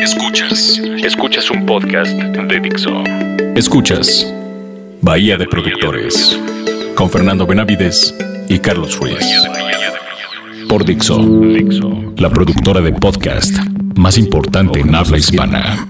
[0.00, 0.80] Escuchas.
[1.04, 3.04] Escuchas un podcast de Dixo.
[3.54, 4.32] Escuchas
[5.02, 6.40] Bahía de Productores
[6.94, 8.14] con Fernando Benavides
[8.48, 9.18] y Carlos Ruiz.
[10.68, 11.20] Por Dixo,
[12.16, 13.54] la productora de podcast
[13.96, 15.86] más importante en habla hispana.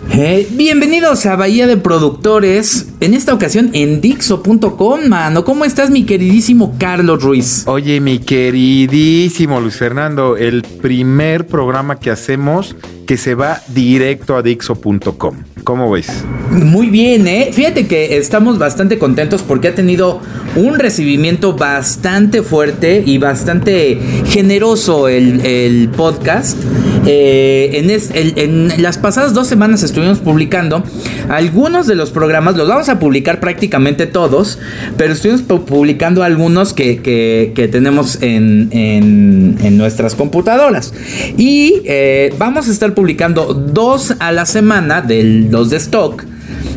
[0.00, 5.44] Bienvenidos a Bahía de Productores, en esta ocasión en Dixo.com, mano.
[5.44, 7.64] ¿Cómo estás, mi queridísimo Carlos Ruiz?
[7.66, 12.76] Oye, mi queridísimo Luis Fernando, el primer programa que hacemos
[13.06, 15.36] que se va directo a Dixo.com.
[15.64, 16.08] ¿Cómo ves?
[16.50, 17.50] Muy bien, ¿eh?
[17.52, 20.20] Fíjate que estamos bastante contentos porque ha tenido
[20.56, 26.56] un recibimiento bastante fuerte y bastante generoso el, podcast.
[27.06, 30.82] Eh, en, en, las pasadas dos semanas estuvimos publicando
[31.28, 34.58] algunos de los programas, los vamos a publicar prácticamente todos,
[34.96, 40.92] pero estuvimos publicando algunos que, que, tenemos en, en, nuestras computadoras.
[41.36, 46.24] Y eh, vamos a estar publicando dos a la semana del de stock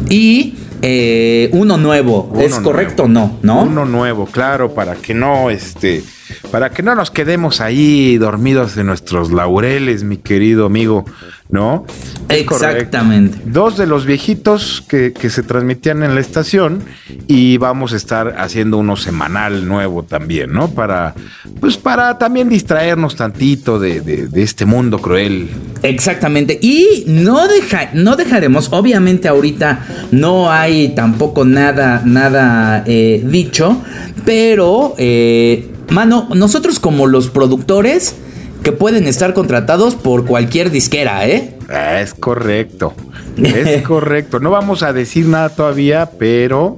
[0.10, 2.34] y eh, uno nuevo.
[2.40, 3.38] ¿Es correcto o no?
[3.42, 3.64] ¿No?
[3.64, 6.04] Uno nuevo, claro, para que no, este,
[6.52, 11.06] para que no nos quedemos ahí dormidos en nuestros laureles, mi querido amigo,
[11.52, 11.86] ¿no?
[12.30, 13.38] Exactamente.
[13.46, 16.84] Dos de los viejitos que, se transmitían en la estación
[17.28, 20.70] y vamos a estar haciendo uno semanal nuevo también, ¿no?
[20.70, 21.14] Para,
[21.60, 25.50] pues para también distraernos tantito de, este mundo cruel.
[25.84, 26.58] Exactamente.
[26.62, 33.82] Y no, deja, no dejaremos, obviamente ahorita no hay tampoco nada, nada eh, dicho,
[34.26, 34.96] pero...
[34.98, 38.16] Eh, Mano, nosotros como los productores
[38.64, 41.58] que pueden estar contratados por cualquier disquera, ¿eh?
[42.00, 42.94] Es correcto.
[43.38, 44.40] Es correcto.
[44.40, 46.78] No vamos a decir nada todavía, pero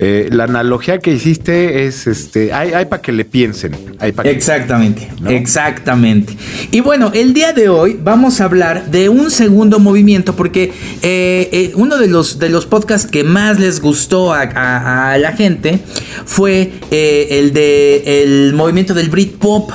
[0.00, 3.76] eh, la analogía que hiciste es, este, hay, para que le piensen.
[4.24, 6.36] exactamente, exactamente.
[6.70, 11.48] Y bueno, el día de hoy vamos a hablar de un segundo movimiento porque eh,
[11.52, 15.80] eh, uno de los, de los podcasts que más les gustó a, la gente
[16.24, 19.72] fue el de el movimiento del Britpop.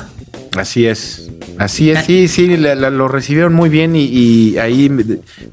[0.55, 1.32] Así es.
[1.57, 4.89] Así es, sí, sí, lo recibieron muy bien y, ahí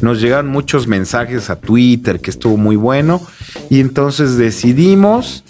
[0.00, 3.20] nos llegaron muchos mensajes a Twitter que estuvo muy bueno
[3.68, 5.44] y entonces decidimos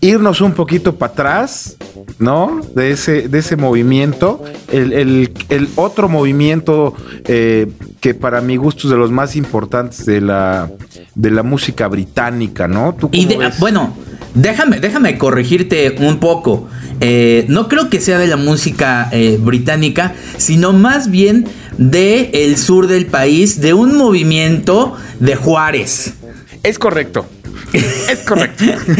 [0.00, 1.76] irnos un poquito para atrás,
[2.18, 2.60] ¿no?
[2.74, 4.42] De ese, de ese movimiento.
[4.72, 5.30] El,
[5.76, 7.70] otro movimiento eh,
[8.00, 10.70] que para mi gusto es de los más importantes de la,
[11.14, 12.96] de la música británica, ¿no?
[13.12, 13.28] y
[13.58, 13.94] bueno,
[14.34, 16.68] déjame, déjame corregirte un poco.
[17.00, 21.46] Eh, no creo que sea de la música eh, británica, sino más bien
[21.78, 26.14] de el sur del país, de un movimiento de Juárez.
[26.62, 27.26] Es correcto.
[28.10, 28.64] Es correcto.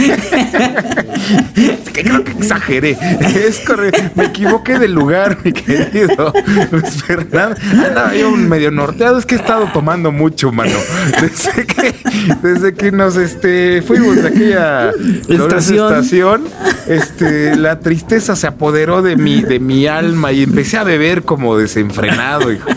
[1.57, 2.97] es que creo que exageré.
[3.35, 4.03] Es correcto.
[4.15, 6.33] Me equivoqué del lugar, mi querido
[6.71, 7.57] Luis Fernando.
[7.73, 9.19] Andaba yo medio norteado.
[9.19, 10.77] Es que he estado tomando mucho, mano.
[11.21, 11.95] Desde que,
[12.43, 14.91] desde que nos este, fuimos de aquella
[15.29, 16.45] estación, estación
[16.87, 21.57] este, la tristeza se apoderó de mi, de mi alma y empecé a beber como
[21.57, 22.69] desenfrenado, hijo.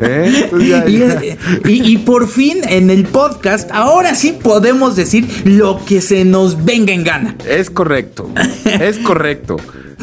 [0.00, 1.36] ¿Eh?
[1.64, 6.92] Y, por fin en el podcast, ahora sí podemos decir lo que se nos venga
[6.92, 7.36] en gana.
[7.48, 8.30] Es correcto,
[8.64, 9.56] es correcto.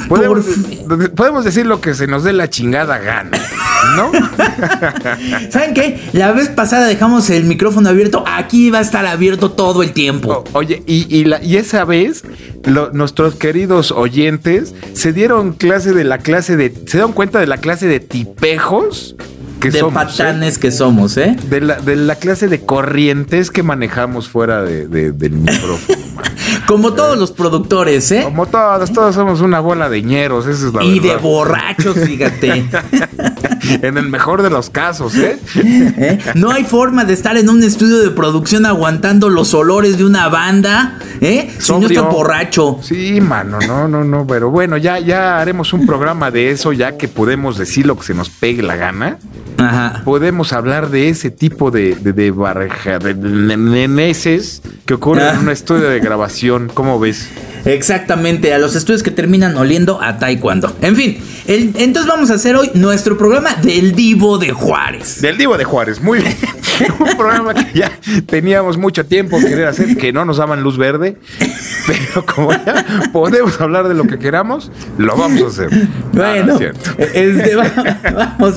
[0.08, 3.40] Podemos, decir lo que se nos dé la chingada gana,
[3.96, 4.12] ¿no?
[5.50, 6.00] ¿Saben qué?
[6.14, 10.44] La vez pasada dejamos el micrófono abierto, aquí va a estar abierto todo el tiempo.
[10.54, 12.24] oye, y, y, esa vez
[12.94, 16.72] nuestros queridos oyentes se dieron clase de la clase de...
[16.72, 19.16] ¿Se dieron cuenta de la clase de tipejos?
[19.72, 19.86] De ¿eh?
[19.94, 21.36] patanes que somos, ¿eh?
[21.50, 26.00] De la, de la, clase de corrientes que manejamos fuera de, del micrófono.
[26.68, 28.22] Como todos los productores, ¿eh?
[28.24, 32.66] Como todos, todos somos una bola de ñeros, eso es la y de borrachos, fíjate.
[33.82, 35.40] en el mejor de los casos, ¿eh?
[35.56, 36.20] ¿eh?
[36.36, 40.30] No hay forma de estar en un estudio de producción aguantando los olores de una
[40.30, 41.54] banda, ¿eh?
[41.60, 42.80] Si no está borracho.
[42.82, 46.98] Sí, mano, no, no, no, pero bueno, ya, ya haremos un programa de eso, ya
[46.98, 49.18] que podemos decir lo que se nos pegue la gana.
[49.58, 50.02] Ajá.
[50.04, 55.50] Podemos hablar de ese tipo de, de, de barreja, de, neneses que ocurre en un
[55.50, 56.70] estudio de grabación.
[56.74, 57.30] ¿Cómo ves?
[57.66, 60.76] Exactamente, a los estudios que terminan oliendo a taekwondo.
[60.82, 61.18] En fin,
[61.48, 65.22] entonces vamos a hacer hoy nuestro programa del Divo de Juárez.
[65.22, 66.36] Del Divo de Juárez, muy bien.
[67.00, 67.92] Un programa que ya
[68.26, 71.18] teníamos mucho tiempo querer hacer, que no nos daban luz verde,
[71.88, 75.88] pero como ya podemos hablar de lo que queramos, lo vamos a hacer.
[76.12, 76.60] Bueno,
[77.14, 78.56] este, vamos.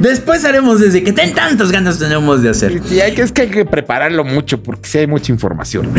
[0.00, 2.80] Después haremos desde que ten tantas ganas tenemos de hacer.
[2.90, 5.90] Y hay que, es que hay que prepararlo mucho porque sí hay mucha información.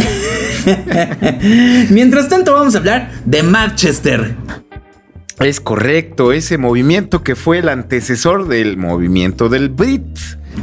[1.90, 4.36] Mientras tanto, vamos a hablar de Manchester.
[5.40, 10.04] Es correcto, ese movimiento que fue el antecesor del movimiento del Brit.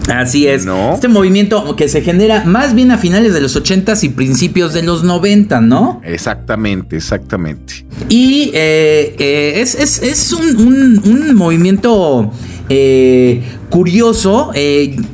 [0.09, 0.67] Así es.
[0.95, 4.83] Este movimiento que se genera más bien a finales de los 80s y principios de
[4.83, 6.01] los 90, ¿no?
[6.05, 7.87] Exactamente, exactamente.
[8.09, 12.31] Y eh, eh, es, un, movimiento
[12.69, 14.53] eh, curioso.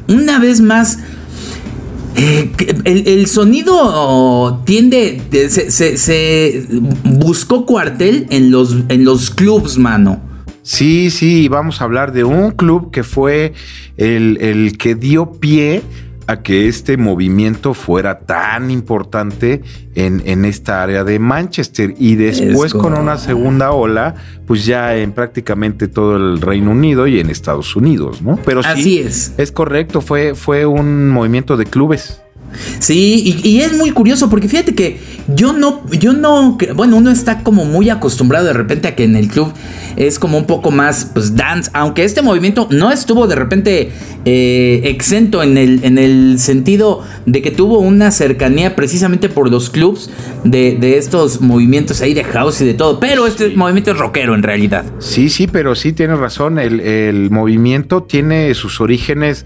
[0.09, 0.99] una vez más.
[2.15, 5.21] El, sonido tiende.
[5.31, 6.67] Se,
[7.05, 10.21] buscó cuartel en los, en los clubs, mano.
[10.63, 13.53] Sí, sí, vamos a hablar de un club que fue
[13.97, 15.83] el, que dio pie
[16.33, 19.63] a que este movimiento fuera tan importante
[19.95, 24.15] en, esta área de Manchester y después con una segunda ola,
[24.47, 28.39] pues ya en prácticamente todo el Reino Unido y en Estados Unidos, ¿no?
[28.45, 29.35] Pero sí, Así es.
[29.37, 32.22] Es correcto, fue, fue un movimiento de clubes.
[32.79, 35.01] Sí, y, es muy curioso porque fíjate que
[35.35, 39.17] yo no, yo no, bueno, uno está como muy acostumbrado de repente a que en
[39.17, 39.53] el club
[39.97, 43.93] es como un poco más, pues, dance, aunque este movimiento no estuvo de repente
[44.25, 49.71] eh, exento en el, en el sentido de que tuvo una cercanía precisamente por los
[49.71, 50.11] clubs
[50.45, 54.43] de, estos movimientos ahí de house y de todo, pero este movimiento es rockero en
[54.43, 54.85] realidad.
[54.99, 59.45] Sí, sí, pero sí tienes razón, el, el movimiento tiene sus orígenes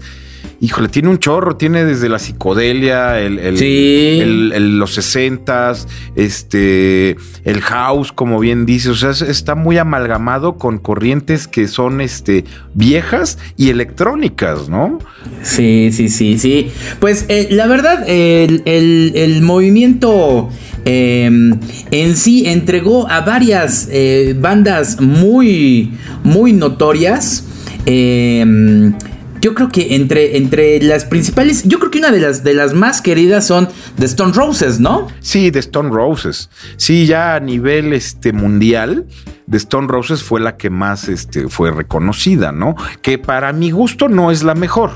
[0.59, 8.39] híjole, tiene un chorro, tiene desde la psicodelia, el, los sesentas, este, el house, como
[8.39, 14.69] bien dice, o sea, está muy amalgamado con corrientes que son, este, viejas y electrónicas,
[14.69, 14.99] ¿no?
[15.43, 16.71] Sí, sí, sí, sí.
[16.99, 20.49] Pues eh, la verdad, el, movimiento
[20.85, 21.59] em,
[21.91, 25.91] en sí entregó a varias eh, bandas muy,
[26.23, 27.45] muy notorias.
[27.85, 28.93] Eh,
[29.47, 32.73] yo creo que entre, entre las principales, yo creo que una de las, de las
[32.73, 35.07] más queridas son The Stone Roses, ¿no?
[35.21, 36.49] Sí, The Stone Roses.
[36.75, 39.05] Sí, ya a nivel este, mundial,
[39.49, 42.75] The Stone Roses fue la que más este, fue reconocida, ¿no?
[43.01, 44.91] Que para mi gusto no es la mejor.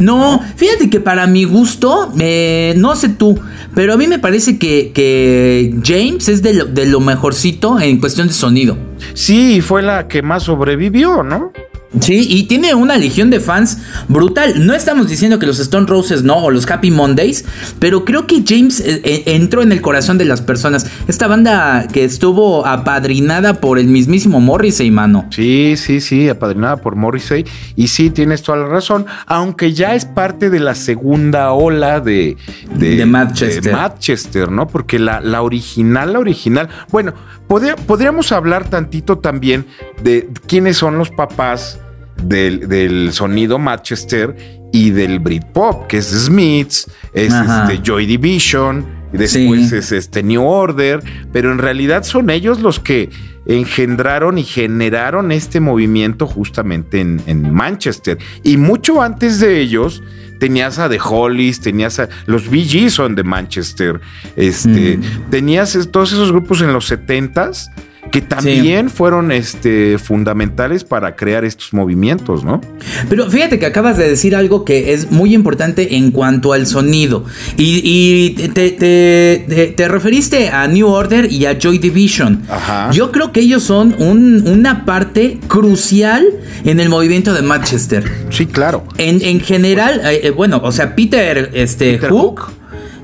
[0.00, 3.38] No, fíjate que para mi gusto, eh, no sé tú,
[3.72, 8.00] pero a mí me parece que, que James es de lo, de lo mejorcito en
[8.00, 8.76] cuestión de sonido.
[9.14, 11.52] Sí, fue la que más sobrevivió, ¿no?
[12.00, 13.78] Sí, y tiene una legión de fans
[14.08, 14.66] brutal.
[14.66, 17.44] No estamos diciendo que los Stone Roses no, o los Happy Mondays,
[17.78, 20.86] pero creo que James eh, eh, entró en el corazón de las personas.
[21.08, 25.26] Esta banda que estuvo apadrinada por el mismísimo Morrissey, mano.
[25.30, 27.44] Sí, sí, sí, apadrinada por Morrissey.
[27.76, 32.36] Y sí, tienes toda la razón, aunque ya es parte de la segunda ola de,
[32.78, 33.72] de, Manchester.
[33.72, 34.68] Manchester, ¿no?
[34.68, 37.14] Porque la, la original, la original, bueno,
[37.46, 39.66] podríamos hablar tantito también
[40.02, 41.80] de quiénes son los papás
[42.22, 44.36] del, sonido Manchester
[44.72, 50.44] y del Britpop, que es Smiths, es este Joy Division, y después es este New
[50.44, 51.02] Order,
[51.32, 53.10] pero en realidad son ellos los que
[53.46, 58.18] engendraron y generaron este movimiento justamente en, Manchester.
[58.42, 60.02] Y mucho antes de ellos,
[60.40, 64.00] tenías a The Hollies, tenías a los Bee son de Manchester,
[64.34, 65.30] este, mm.
[65.30, 67.68] tenías todos esos grupos en los 70s
[68.10, 72.60] que también fueron este, fundamentales para crear estos movimientos, ¿no?
[73.08, 77.24] Pero fíjate que acabas de decir algo que es muy importante en cuanto al sonido.
[77.56, 82.42] Y, te, referiste a New Order y a Joy Division.
[82.48, 82.90] Ajá.
[82.90, 86.26] Yo creo que ellos son una parte crucial
[86.64, 88.10] en el movimiento de Manchester.
[88.30, 88.84] Sí, claro.
[88.98, 92.52] En, general, eh, eh, bueno, o sea, Peter, este, Hook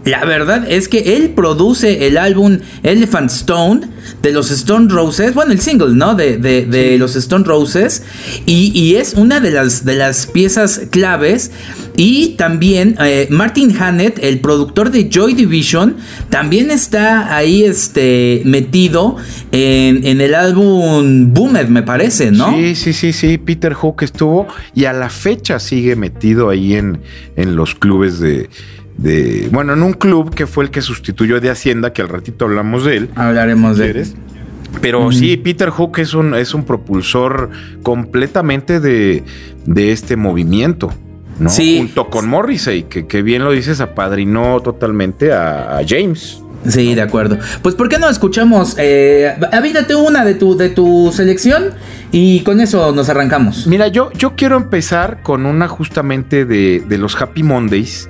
[0.04, 3.88] la verdad es que él produce el álbum Elephant Stone
[4.20, 6.14] de los Stone Roses, bueno, el single, ¿no?
[6.14, 8.02] De, los Stone Roses,
[8.46, 11.50] y, es una de las, de las piezas claves.
[11.96, 15.96] Y también eh, Martin Hannett, el productor de Joy Division,
[16.30, 19.16] también está ahí este, metido
[19.52, 22.54] en, el álbum Boomed, me parece, ¿no?
[22.54, 27.00] Sí, sí, sí, sí, Peter Hook estuvo y a la fecha sigue metido ahí en,
[27.36, 28.48] en los clubes de
[28.96, 32.44] de, bueno, en un club que fue el que sustituyó de Hacienda, que al ratito
[32.44, 33.10] hablamos de él.
[33.14, 34.06] Hablaremos de él.
[34.80, 37.50] Pero sí, Peter Hook es un, es un propulsor
[37.82, 39.22] completamente de,
[39.66, 40.92] de este movimiento.
[41.38, 41.50] ¿no?
[41.50, 41.78] Sí.
[41.78, 46.40] Junto con Morrissey, que, que, bien lo dices, apadrinó totalmente a, James.
[46.66, 47.38] Sí, de acuerdo.
[47.60, 48.76] Pues, ¿por qué no escuchamos?
[48.78, 49.34] Eh,
[49.98, 51.70] una de tu, de tu selección
[52.12, 53.66] y con eso nos arrancamos.
[53.66, 58.08] Mira, yo, yo quiero empezar con una justamente de, de los Happy Mondays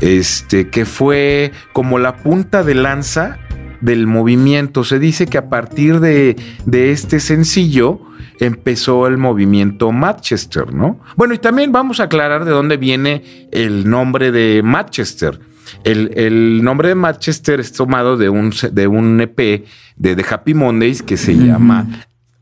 [0.00, 3.38] este, que fue como la punta de lanza
[3.80, 4.82] del movimiento.
[4.82, 6.36] Se dice que a partir de,
[6.72, 8.00] este sencillo
[8.40, 11.00] empezó el movimiento Manchester, ¿no?
[11.16, 15.38] Bueno, y también vamos a aclarar de dónde viene el nombre de Manchester.
[15.84, 21.02] El, nombre de Manchester es tomado de un, de un EP de The Happy Mondays
[21.02, 21.86] que se llama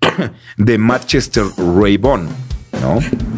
[0.56, 2.51] de Manchester Raybon.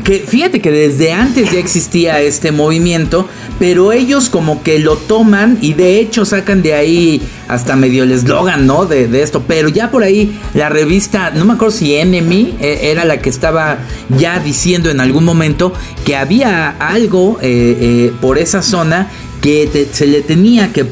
[0.04, 3.26] Que fíjate que desde antes ya existía este movimiento,
[3.58, 8.12] pero ellos como que lo toman y de hecho sacan de ahí hasta medio el
[8.12, 8.84] eslogan, ¿no?
[8.84, 9.42] De, esto.
[9.48, 13.30] Pero ya por ahí la revista, no me acuerdo si Enemy eh, era la que
[13.30, 13.78] estaba
[14.18, 15.72] ya diciendo en algún momento
[16.04, 19.08] que había algo eh, eh, por esa zona
[19.40, 20.84] que se le tenía que,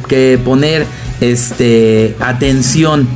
[0.44, 0.87] poner
[1.23, 3.07] este atención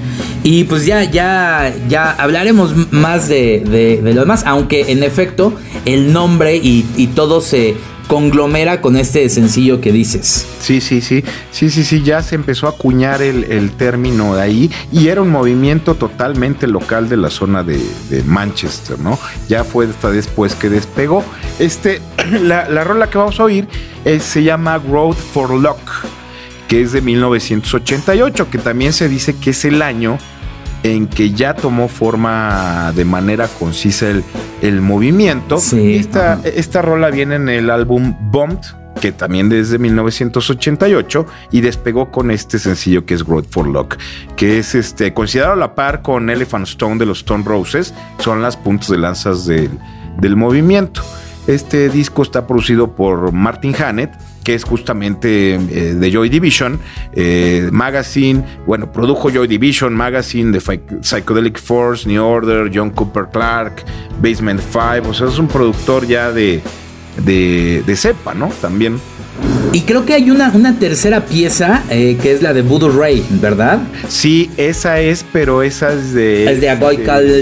[0.42, 5.52] y pues ya ya ya hablaremos más de, lo demás aunque en efecto
[5.84, 6.84] el nombre y,
[7.14, 7.74] todo se
[8.08, 10.46] conglomera con este sencillo que dices.
[10.60, 14.70] Sí, sí, sí, sí, sí, sí, ya se empezó a acuñar el, término de ahí
[14.92, 17.80] y era un movimiento totalmente local de la zona de,
[18.26, 19.18] Manchester, ¿no?
[19.48, 21.24] Ya fue hasta después que despegó.
[21.58, 22.00] Este,
[22.42, 23.66] la, la rola que vamos a oír
[24.20, 25.78] se llama Growth for Luck,
[26.68, 30.18] que es de 1988, que también se dice que es el año
[30.82, 34.06] en que ya tomó forma de manera concisa
[34.62, 35.56] el, movimiento.
[35.56, 38.66] Esta, esta rola viene en el álbum Bumped,
[39.00, 43.96] que también desde 1988 y despegó con este sencillo que es Growth for Luck,
[44.36, 48.42] que es este considerado a la par con Elephant Stone de los Stone Roses, son
[48.42, 49.70] las puntos de lanzas del,
[50.18, 51.02] del movimiento.
[51.46, 54.12] Este disco está producido por Martin Hannett,
[54.46, 56.78] que es justamente eh, de Joy Division
[57.12, 58.44] eh, Magazine.
[58.64, 63.84] Bueno, produjo Joy Division Magazine, de Psychedelic Force, New Order, John Cooper Clark,
[64.22, 65.08] Basement 5.
[65.08, 66.62] O sea, es un productor ya de,
[67.24, 68.48] de, de cepa, ¿no?
[68.60, 69.00] También.
[69.72, 73.26] Y creo que hay una, una tercera pieza eh, que es la de Voodoo Ray,
[73.28, 73.80] ¿verdad?
[74.06, 76.52] Sí, esa es, pero esa es de.
[76.52, 76.98] Es de A Boy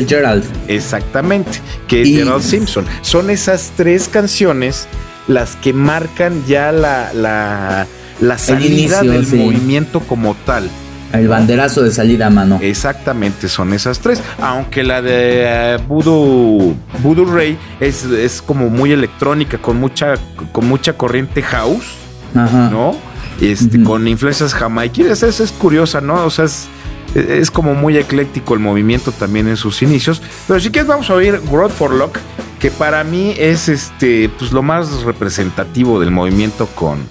[0.08, 0.42] Gerald.
[0.68, 2.86] Exactamente, que es Gerald Simpson.
[3.02, 4.88] Son esas tres canciones
[5.28, 7.86] las que marcan ya la, la,
[8.20, 10.68] la salida del movimiento como tal.
[11.12, 12.58] El banderazo de salida a mano.
[12.60, 14.20] Exactamente, son esas tres.
[14.40, 20.14] Aunque la de uh, Voodoo, Voodoo Ray es, es, como muy electrónica, con mucha,
[20.50, 21.86] con mucha corriente house,
[22.34, 22.96] ¿no?
[23.40, 25.22] Este, Con influencias jamaiquinas.
[25.22, 26.24] Es, es curiosa, ¿no?
[26.24, 26.66] O sea, es,
[27.14, 30.20] es como muy ecléctico el movimiento también en sus inicios.
[30.48, 32.18] Pero si quieres vamos a oír Growth for Luck,
[32.64, 37.06] que para mí es este, pues lo más representativo del movimiento con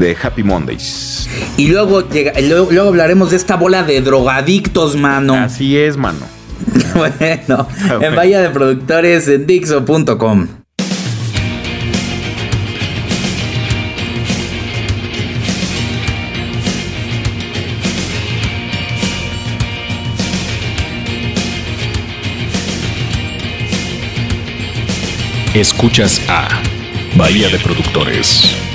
[0.00, 1.30] The Happy Mondays.
[1.56, 5.34] Y luego, llega, luego, hablaremos de esta bola de drogadictos, mano.
[5.34, 6.26] Así es, mano.
[6.96, 7.68] bueno,
[8.00, 10.48] en Vaya de Productores en Dixo.com.
[25.58, 26.62] Escuchas a
[27.16, 28.67] Bahía de Productores.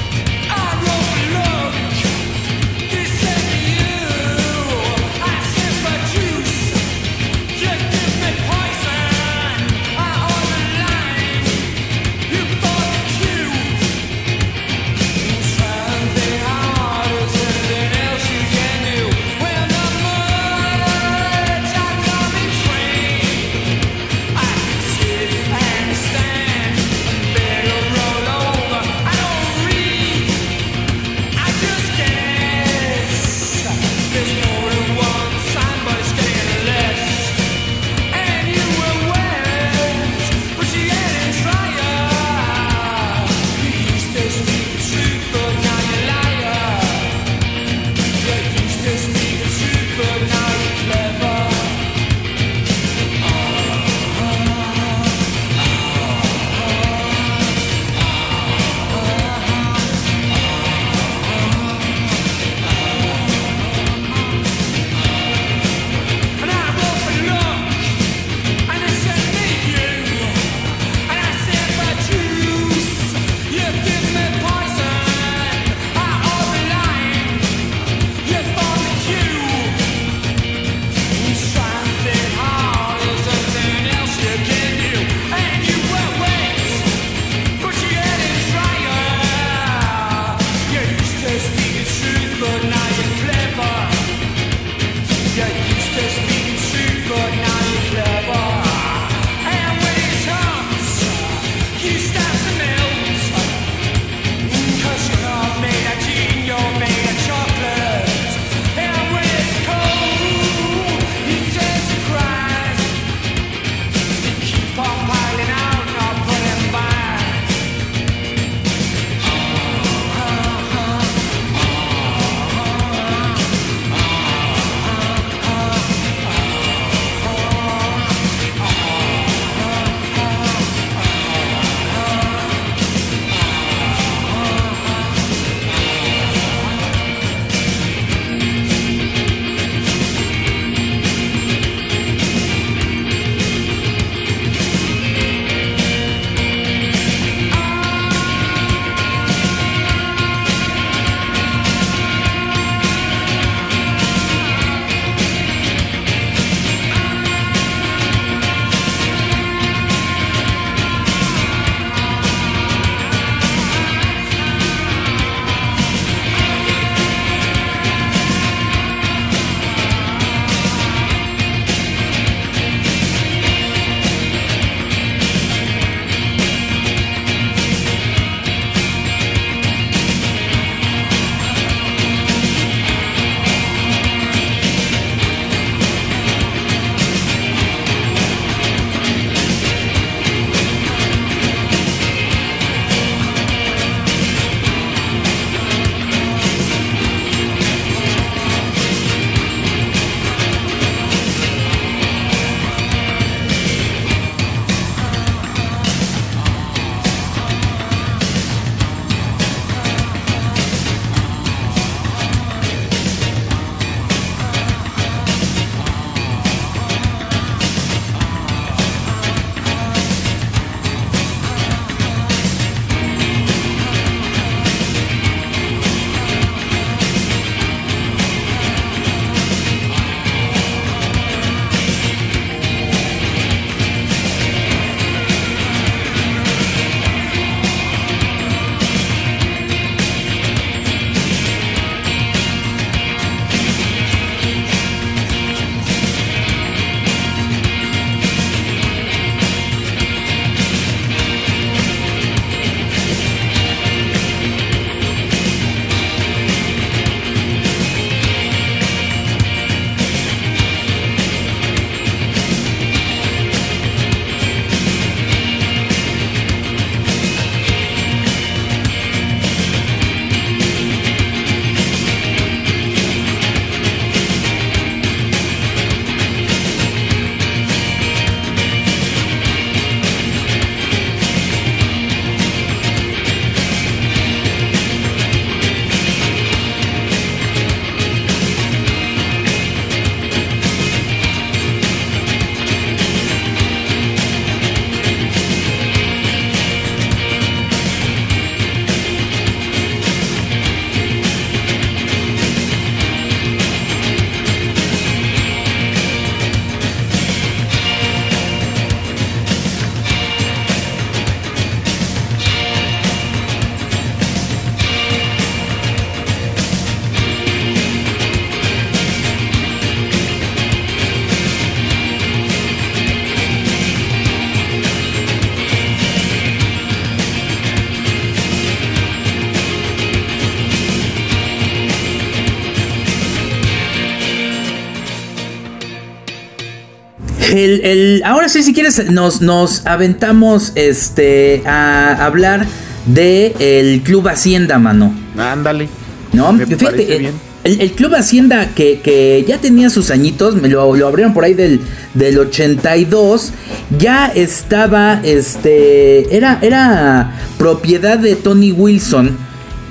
[337.53, 342.66] El, ahora sí, si quieres, nos, nos aventamos este, a hablar
[343.05, 345.13] de el Club Hacienda, mano.
[345.37, 345.87] Ándale.
[346.31, 347.33] No, fíjate, bien.
[347.63, 351.79] El, Club Hacienda que, ya tenía sus añitos, me lo, lo, abrieron por ahí del,
[352.16, 353.53] del 82,
[354.00, 359.37] ya estaba, este, era, era propiedad de Tony Wilson,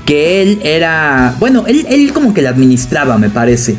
[0.04, 3.76] que él era, bueno, él, él como que la administraba, me parece.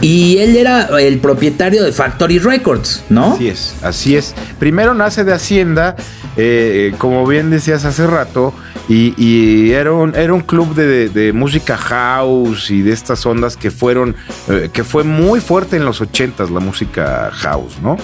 [0.00, 3.34] Y él era el propietario de Factory Records, ¿no?
[3.34, 4.34] Así es, así es.
[4.58, 5.94] Primero nace de Hacienda,
[6.36, 8.54] eh, como bien decías hace rato,
[8.88, 14.16] y, era, un, club de, música house y de estas ondas que fueron,
[14.48, 17.96] eh, que fue muy fuerte en los ochentas la música house, ¿no?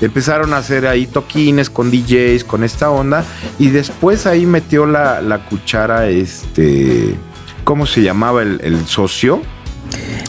[0.00, 3.24] Empezaron a hacer ahí toquines con DJs, con esta onda,
[3.58, 7.14] y después ahí metió la, cuchara, este,
[7.62, 9.42] ¿cómo se llamaba el socio?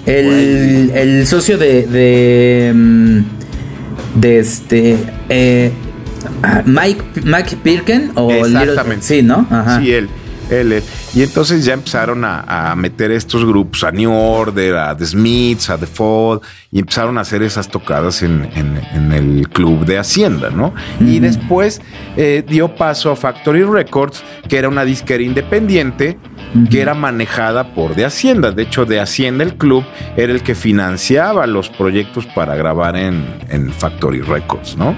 [0.05, 3.19] El, socio de, de, mm,
[4.15, 4.97] de este
[5.29, 5.71] eh,
[6.41, 9.05] ah, Mike, Mike Pirken o Exactamente.
[9.05, 9.47] sí, ¿no?
[9.79, 10.09] Sí, él,
[10.49, 15.69] él, Y entonces ya empezaron a, meter estos grupos, a New Order, a The Smiths,
[15.69, 18.49] a The Fall, y empezaron a hacer esas tocadas en,
[19.11, 20.73] el club de Hacienda, ¿no?
[20.99, 21.81] Y después
[22.17, 26.17] eh, dio paso a Factory Records, que era una disquera independiente
[26.69, 28.51] que era manejada por de Hacienda.
[28.51, 29.83] De hecho, de Hacienda el club
[30.15, 33.23] era el que financiaba los proyectos para grabar en,
[33.77, 34.95] Factory Records, ¿no?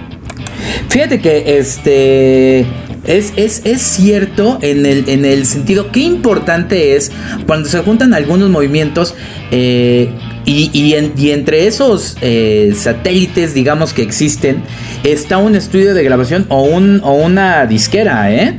[0.89, 2.65] Fíjate que este
[3.06, 7.12] es, es, cierto en el, en el sentido qué importante es
[7.46, 9.15] cuando se juntan algunos movimientos
[9.52, 10.10] eh,
[10.46, 10.94] y,
[11.30, 14.63] entre esos eh, satélites, digamos que existen,
[15.04, 18.58] está un estudio de grabación o, un, o una disquera, ¿eh?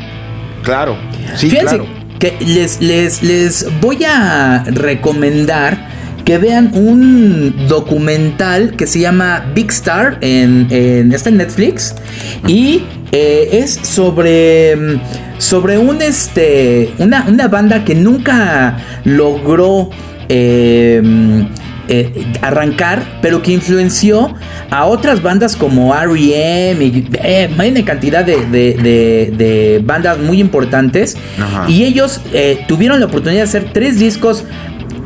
[0.63, 0.97] Claro,
[1.37, 8.99] sí, claro que les, les, les voy a recomendar que vean un documental que se
[8.99, 11.95] llama Big Star en, está Netflix
[12.49, 14.77] y eh, es sobre
[15.39, 19.91] sobre un este una, una banda que nunca logró
[20.29, 21.01] eh,
[21.89, 24.35] eh, arrancar, pero que influenció
[24.71, 26.85] a otras bandas como R.E.M.
[26.85, 31.17] y eh, una cantidad de, bandas muy importantes.
[31.69, 34.45] Y ellos eh, tuvieron la oportunidad de hacer tres discos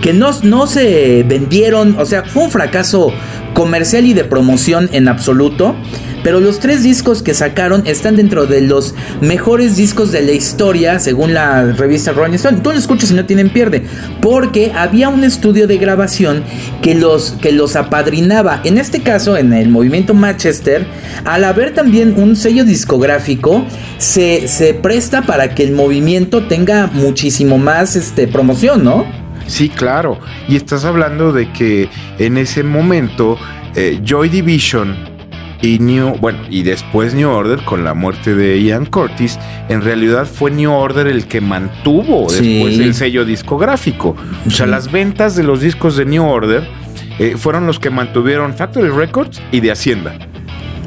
[0.01, 3.13] que no, no se vendieron, o sea, fue un fracaso
[3.53, 5.75] comercial y de promoción en absoluto.
[6.23, 10.99] Pero los tres discos que sacaron están dentro de los mejores discos de la historia,
[10.99, 12.59] según la revista Rolling Stone.
[12.63, 13.83] Tú lo escuchas y no tienen pierde,
[14.21, 16.43] porque había un estudio de grabación
[16.83, 18.61] que los, que los apadrinaba.
[18.65, 20.87] En este caso, en el movimiento Manchester,
[21.25, 23.65] al haber también un sello discográfico,
[23.99, 29.05] se, se presta para que el movimiento tenga muchísimo más este, promoción, ¿no?
[29.47, 30.19] Sí, claro.
[30.49, 33.37] Y estás hablando de que en ese momento
[33.75, 35.10] eh, Joy Division
[35.63, 40.27] y New, bueno, y después New Order con la muerte de Ian Curtis, en realidad
[40.27, 44.17] fue New Order el que mantuvo después el sello discográfico.
[44.47, 46.67] O sea, las ventas de los discos de New Order
[47.19, 50.15] eh, fueron los que mantuvieron Factory Records y de Hacienda.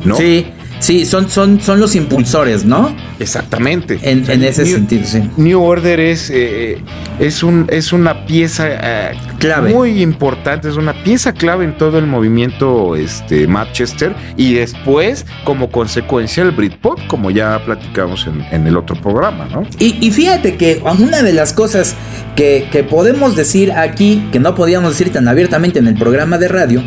[0.04, 0.16] ¿No?
[0.16, 0.48] Sí.
[0.80, 2.94] Sí, son, son, son los impulsores, ¿no?
[3.18, 4.00] Exactamente.
[4.02, 5.22] En, ese sentido, sí.
[5.38, 6.78] New Order es, eh,
[7.20, 9.74] es, un, es una pieza eh, clave.
[9.74, 15.70] Muy importante, es una pieza clave en todo el movimiento este, Manchester y después, como
[15.70, 19.64] consecuencia, el Britpop, como ya platicamos en, el otro programa, ¿no?
[19.80, 21.96] Y, fíjate que una de las cosas
[22.36, 26.84] que, podemos decir aquí, que no podíamos decir tan abiertamente en el programa de radio,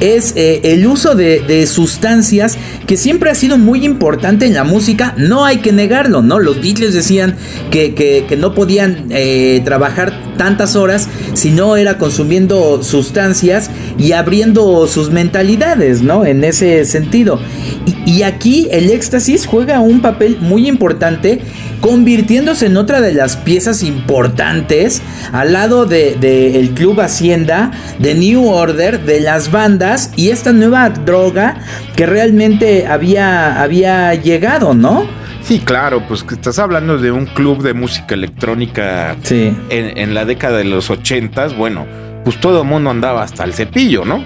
[0.00, 5.14] es eh, el uso de, de sustancias que siempre sido muy importante en la música,
[5.16, 6.38] no hay que negarlo, ¿no?
[6.38, 7.36] Los Beatles decían
[7.70, 15.10] que, no podían eh, trabajar tantas horas si no era consumiendo sustancias y abriendo sus
[15.10, 16.24] mentalidades, ¿no?
[16.24, 17.40] En ese sentido.
[18.04, 21.40] Y, aquí el éxtasis juega un papel muy importante
[21.80, 28.14] convirtiéndose en otra de las piezas importantes al lado del de, el Club Hacienda, de
[28.14, 31.60] New Order, de las bandas y esta nueva droga
[31.94, 35.06] que realmente había, había llegado, ¿no?
[35.46, 40.24] Sí, claro, pues que estás hablando de un club de música electrónica en, en, la
[40.24, 41.86] década de los ochentas, bueno,
[42.24, 44.24] pues todo el mundo andaba hasta el cepillo, ¿no?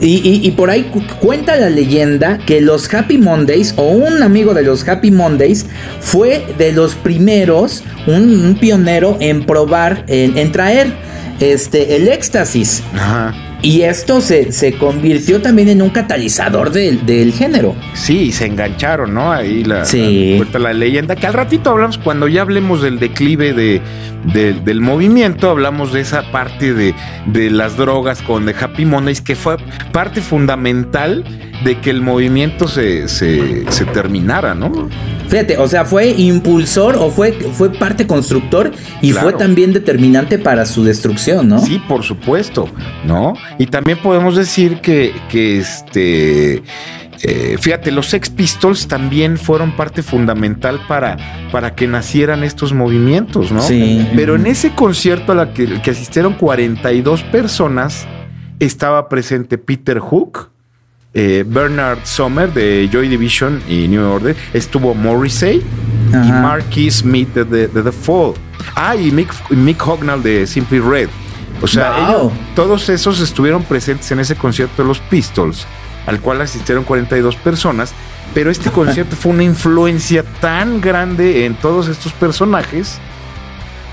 [0.00, 4.88] Y, por ahí cuenta la leyenda que los Happy Mondays o un amigo de los
[4.88, 5.66] Happy Mondays
[6.00, 10.92] fue de los primeros, un, pionero en probar, en, traer
[11.40, 12.82] este, el éxtasis.
[12.94, 13.34] Ajá.
[13.60, 17.74] Y esto se, se convirtió también en un catalizador del, del género.
[17.94, 19.32] Sí, se engancharon, ¿no?
[19.32, 20.40] Ahí la, sí.
[20.52, 23.80] la, la, leyenda, que al ratito hablamos, cuando ya hablemos del declive de,
[24.32, 26.94] de, del movimiento, hablamos de esa parte de,
[27.26, 29.56] de las drogas con The Happy Mondays, que fue
[29.92, 31.24] parte fundamental
[31.64, 34.88] de que el movimiento se, se, se terminara, ¿no?
[35.28, 39.30] Fíjate, o sea, fue impulsor o fue, fue parte constructor y claro.
[39.30, 41.58] fue también determinante para su destrucción, ¿no?
[41.58, 42.68] Sí, por supuesto,
[43.04, 43.34] ¿no?
[43.58, 46.62] Y también podemos decir que, que este.
[47.20, 51.16] Eh, fíjate, los Sex Pistols también fueron parte fundamental para,
[51.50, 53.60] para que nacieran estos movimientos, ¿no?
[53.60, 54.08] Sí.
[54.14, 58.06] Pero en ese concierto a la que, que asistieron 42 personas,
[58.60, 60.50] estaba presente Peter Hook,
[61.14, 65.62] eh, Bernard Sommer de Joy Division y New Order, estuvo Morrissey
[66.12, 66.26] Ajá.
[66.26, 68.34] y Marquis Smith de, de, de, The Fall.
[68.74, 71.08] Ah, y Mick, Mick Hognall de Simply Red.
[71.62, 72.08] O sea, Wow.
[72.08, 75.66] ellos- todos esos estuvieron presentes en ese concierto de los Pistols,
[76.06, 77.92] al cual asistieron 42 personas.
[78.34, 82.98] Pero este concierto fue una influencia tan grande en todos estos personajes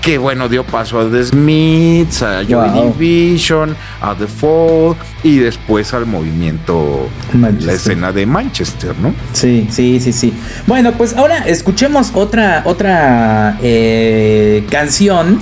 [0.06, 2.94] que, bueno, dio paso a The Smiths, a Joy Wow.
[2.96, 7.66] Division, a The Fall y después al movimiento, Manchester.
[7.66, 9.12] la escena de Manchester, ¿no?
[9.32, 10.32] Sí, sí, sí, sí.
[10.68, 15.40] Bueno, pues ahora escuchemos otra, otra eh, canción.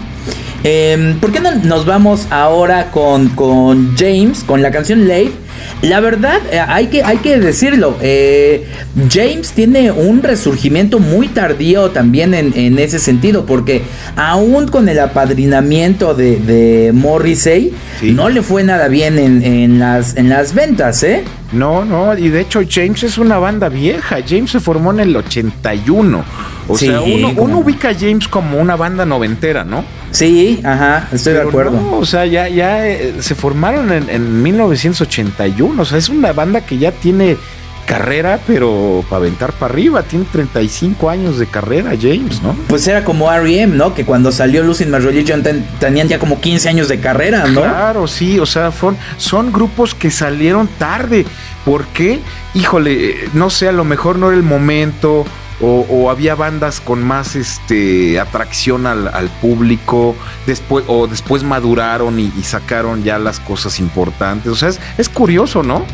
[0.63, 5.44] Eh, ¿Por qué no nos vamos ahora con, con James, con la canción Late?
[5.83, 8.67] La verdad, eh, hay, que, hay que decirlo, eh,
[9.11, 13.83] James tiene un resurgimiento muy tardío también en, en ese sentido, porque
[14.17, 18.11] aún con el apadrinamiento de, de Morrissey, Sí.
[18.13, 21.23] no le fue nada bien en, en las, en las ventas, ¿eh?
[21.55, 24.19] No, no, y de hecho James es una banda vieja.
[24.27, 26.25] James se formó en el 81.
[26.69, 29.85] O Sí, sea, uno, como- uno ubica a James como una banda noventera, ¿no?
[30.11, 31.73] Sí, ajá, estoy de acuerdo.
[31.73, 35.83] no, o sea, ya, ya eh, se formaron en, en 1981.
[35.83, 37.37] O sea, es una banda que ya tiene
[37.85, 40.03] carrera, pero para aventar para arriba.
[40.03, 42.55] Tiene 35 años de carrera, James, ¿no?
[42.69, 43.95] Pues era como R.E.M., ¿no?
[43.95, 47.63] Que cuando salió Losing My Religion ten- tenían ya como 15 años de carrera, ¿no?
[47.63, 51.25] Claro, sí, o sea, son, son grupos que salieron tarde.
[51.65, 52.21] ¿Por qué?
[52.55, 55.25] Híjole, no sé, a lo mejor no era el momento.
[55.61, 60.17] O, o había bandas con más este atracción al, al público.
[60.47, 64.51] Después, o después maduraron y, y sacaron ya las cosas importantes.
[64.51, 65.87] O sea, es, es curioso, ¿no?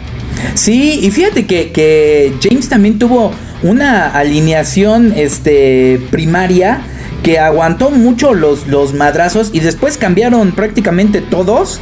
[0.55, 6.81] Sí, y fíjate que, que James también tuvo una alineación este, primaria
[7.23, 11.81] que aguantó mucho los, los madrazos y después cambiaron prácticamente todos.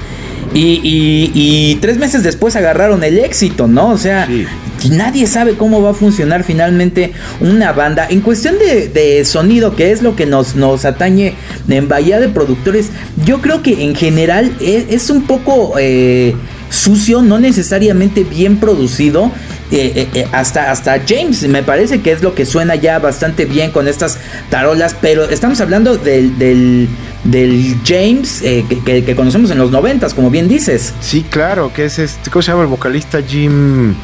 [0.54, 3.90] Y, y- y tres meses después agarraron el éxito, ¿no?
[3.90, 4.46] O sea, Sí.
[4.90, 8.06] nadie sabe cómo va a funcionar finalmente una banda.
[8.08, 11.34] En cuestión de, de sonido, que es lo que nos, nos atañe
[11.68, 12.88] en Bahía de Productores,
[13.26, 16.34] yo creo que en general es, es un poco eh,
[16.70, 19.30] sucio, no necesariamente bien producido.
[19.70, 23.44] Eh, eh, eh, hasta, hasta James me parece que es lo que suena ya bastante
[23.44, 26.88] bien con estas tarolas, pero estamos hablando del, del,
[27.24, 30.94] del James eh, que, que- que conocemos en los noventas, como bien dices.
[31.00, 33.20] Sí, claro, que es este, ¿cómo se llama el vocalista?
[33.22, 33.94] Jim.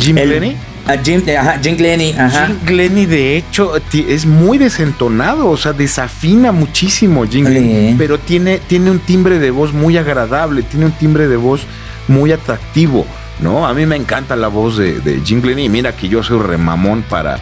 [0.00, 0.56] Jim El- Glennie.
[0.86, 2.46] a Jim, ajá, Jim Glennie, ajá.
[2.46, 7.94] Jim Glennie, de hecho, es muy desentonado, o sea, desafina muchísimo Jim Glennie, Sí.
[7.98, 11.60] pero tiene, tiene un timbre de voz muy agradable, tiene un timbre de voz
[12.08, 13.06] muy atractivo,
[13.40, 13.66] ¿no?
[13.66, 16.40] A mí me encanta la voz de, de Jim Glennie, y mira que yo soy
[16.40, 17.38] remamón para,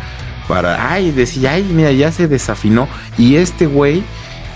[0.48, 4.02] para, ay, decía, ay, mira, ya se desafinó, y este güey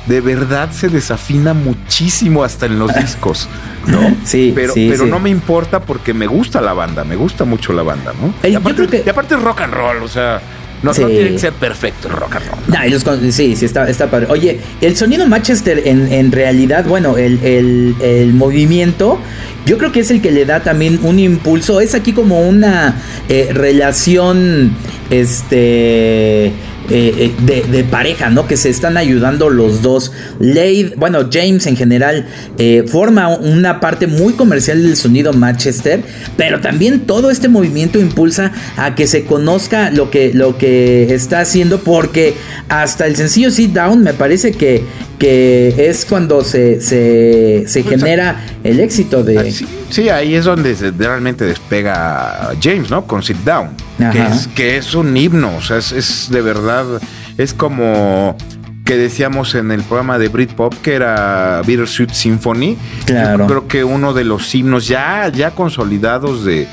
[0.06, 3.48] de verdad se desafina muchísimo hasta en los discos,
[3.86, 3.98] ¿no?
[4.24, 5.10] Sí, pero, sí, pero sí.
[5.10, 8.32] no me importa porque me gusta la banda, me gusta mucho la banda, ¿no?
[8.48, 10.40] Y, aparte, creo que- y aparte es rock and roll, o sea,
[10.82, 11.00] no, Sí.
[11.02, 12.60] no tiene que ser perfecto el rock and roll.
[12.68, 14.26] Nah, con- sí, sí, está, está padre.
[14.30, 19.18] Oye, el sonido Manchester en, en realidad, bueno, el, el- el movimiento,
[19.64, 21.80] yo creo que es el que le da también un impulso.
[21.80, 22.96] Es aquí como una
[23.28, 24.72] eh, relación,
[25.10, 26.52] este...
[26.90, 28.46] eh, eh, de, pareja, ¿no?
[28.46, 30.12] Que se están ayudando los dos.
[30.38, 32.26] Lade, bueno, James en general
[32.58, 36.02] eh, forma una parte muy comercial del sonido Manchester,
[36.36, 41.40] pero también todo este movimiento impulsa a que se conozca lo que, lo que está
[41.40, 42.34] haciendo, porque
[42.68, 44.84] hasta el sencillo Sit Down me parece que,
[45.18, 49.38] que es cuando se, se, se genera el éxito de...
[49.38, 53.06] Ah, Sí, sí, ahí es donde realmente despega James, ¿no?
[53.06, 53.70] Con Sit Down,
[54.12, 56.84] que es, que es un himno, o sea, es, es de verdad,
[57.38, 58.36] es como
[58.84, 62.76] que decíamos en el programa de Britpop que era Bittersweet Symphony.
[63.04, 63.38] Claro.
[63.44, 66.68] Yo creo que uno de los himnos ya, ya consolidados de,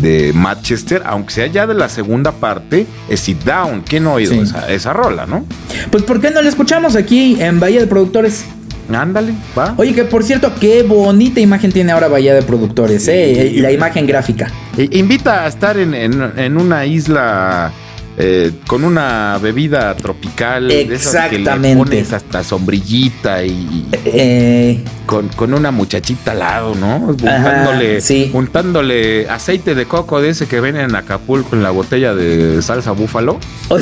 [0.00, 3.82] de Manchester, aunque sea ya de la segunda parte, es Sit Down.
[3.82, 4.40] ¿Quién no ha oído Sí.
[4.40, 5.44] esa, esa rola, no?
[5.90, 8.44] Pues ¿por qué no lo escuchamos aquí en Bahía de Productores?
[8.92, 9.74] Ándale, va.
[9.78, 13.52] Oye, que por cierto, qué bonita imagen tiene ahora Bahía de Productores, ¿eh?
[13.56, 14.50] La imagen gráfica.
[14.76, 17.72] Invita a estar en, en una isla
[18.18, 20.70] eh, con una bebida tropical.
[20.70, 22.04] Exactamente.
[22.04, 23.86] De hasta sombrillita y.
[24.04, 26.96] Eh, con, con, una muchachita al lado, ¿no?
[26.96, 28.00] Untándole,
[28.32, 32.92] untándole aceite de coco de ese que ven en Acapulco en la botella de salsa
[32.92, 33.38] búfalo.
[33.68, 33.78] O,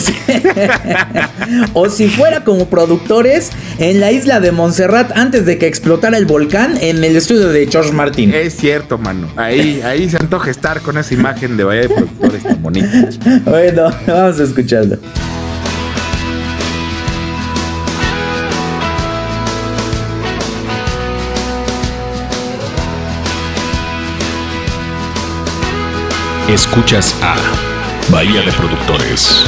[1.74, 6.26] o si fuera como productores en la isla de Montserrat antes de que explotara el
[6.26, 8.32] volcán en el estudio de George Martin.
[8.34, 9.28] Es cierto, mano.
[9.36, 12.88] Ahí, ahí se antoja estar con esa imagen de Bahía de Productores tan bonita.
[13.44, 14.98] Bueno, Vamos a escucharlo.
[26.52, 27.34] Escuchas a
[28.10, 29.42] Bahía de Productores.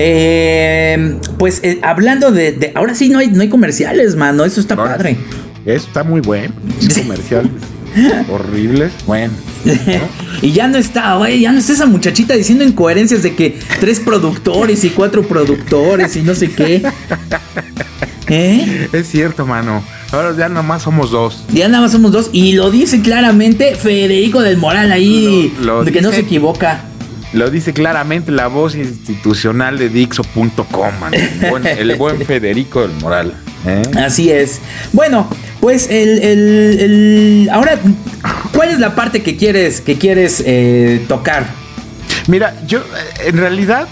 [0.00, 4.44] Eh, pues eh, hablando de, Ahora sí no hay, no hay comerciales, mano.
[4.44, 5.16] Eso está padre.
[5.66, 6.54] Eso está muy bueno.
[6.94, 7.50] Comercial.
[8.30, 8.90] horrible.
[9.06, 9.32] Bueno.
[10.42, 13.98] y ya no está, güey, ya no está esa muchachita diciendo incoherencias de que tres
[13.98, 16.82] productores y cuatro productores y no sé qué.
[18.30, 18.88] ¿Eh?
[18.92, 19.82] Es cierto, mano.
[20.12, 21.44] ahora ya nada más somos dos.
[21.52, 22.30] Ya nada más somos dos.
[22.32, 25.52] Y lo dice claramente Federico del Moral ahí,
[25.84, 26.84] de que no se equivoca.
[27.32, 33.34] Lo dice claramente la voz institucional de Dixo.com, el, buen Federico del Moral.
[33.66, 33.82] ¿eh?
[33.96, 34.60] Así es.
[34.92, 35.28] Bueno,
[35.60, 37.78] pues el, el, ahora,
[38.54, 41.46] ¿cuál es la parte que quieres, que quieres eh, tocar?
[42.28, 42.82] Mira, yo
[43.24, 43.88] en realidad,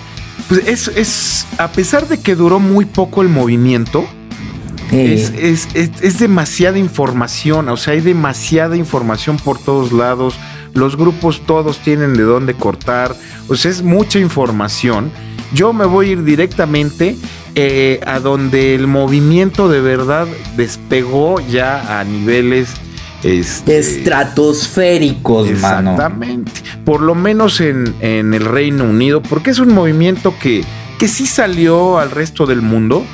[0.49, 4.07] pues es, es, a pesar de que duró muy poco el movimiento,
[4.92, 10.37] es, es, es, demasiada información, o sea, hay demasiada información por todos lados
[10.74, 13.14] los grupos todos tienen de dónde cortar,
[13.48, 15.11] o sea, es mucha información.
[15.52, 17.16] Yo me voy a ir directamente
[17.55, 20.26] eh, a donde el movimiento de verdad
[20.57, 22.68] despegó ya a niveles
[23.22, 26.52] este, estratosféricos, exactamente.
[26.85, 30.64] Por lo menos en, el Reino Unido, porque es un movimiento que,
[30.98, 33.05] que sí salió al resto del mundo,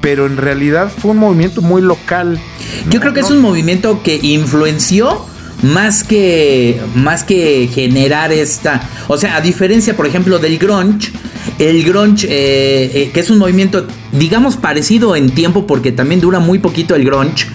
[0.00, 2.40] pero en realidad fue un movimiento muy local.
[2.88, 5.26] Yo creo que es un movimiento que influenció
[5.62, 11.12] más que más que generar esta, o sea, a diferencia, por ejemplo, del grunge,
[11.58, 16.38] el grunge eh, eh, que es un movimiento digamos parecido en tiempo porque también dura
[16.40, 17.46] muy poquito el grunge,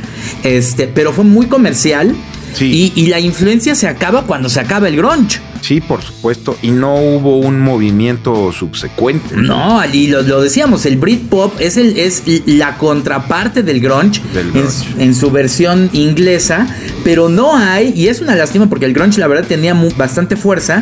[0.43, 2.15] este, pero fue muy comercial.
[2.59, 5.39] Y, y, la influencia se acaba cuando se acaba el grunge.
[5.61, 9.37] Sí, por supuesto, y no hubo un movimiento subsecuente.
[9.37, 14.21] No, allí lo, decíamos, el Britpop es, el, es la contraparte del grunge,
[14.97, 16.67] En, su versión inglesa,
[17.03, 20.81] pero no hay, y es una lástima porque el grunge la verdad tenía bastante fuerza,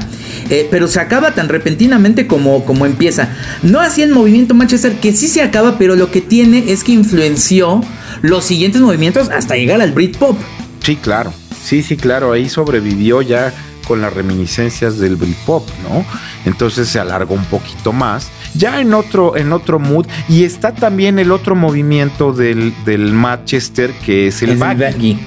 [0.50, 3.30] eh, pero se acaba tan repentinamente como, como empieza.
[3.64, 6.92] No así el movimiento Manchester, que sí se acaba, pero lo que tiene es que
[6.92, 7.82] influenció
[8.22, 10.38] los siguientes movimientos hasta llegar al Britpop.
[10.84, 13.54] Sí, claro, sí, sí, claro, ahí sobrevivió ya
[13.88, 16.06] con las reminiscencias del Britpop, ¿no?
[16.46, 21.20] Entonces se alargó un poquito más, ya en otro, en otro mood, y está también
[21.20, 25.18] el otro movimiento del, del Manchester, que es el, baggy,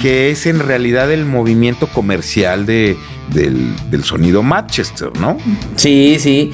[0.00, 2.96] que es en realidad el movimiento comercial de,
[3.32, 5.38] del, sonido Manchester, ¿no?
[5.76, 6.52] Sí, sí.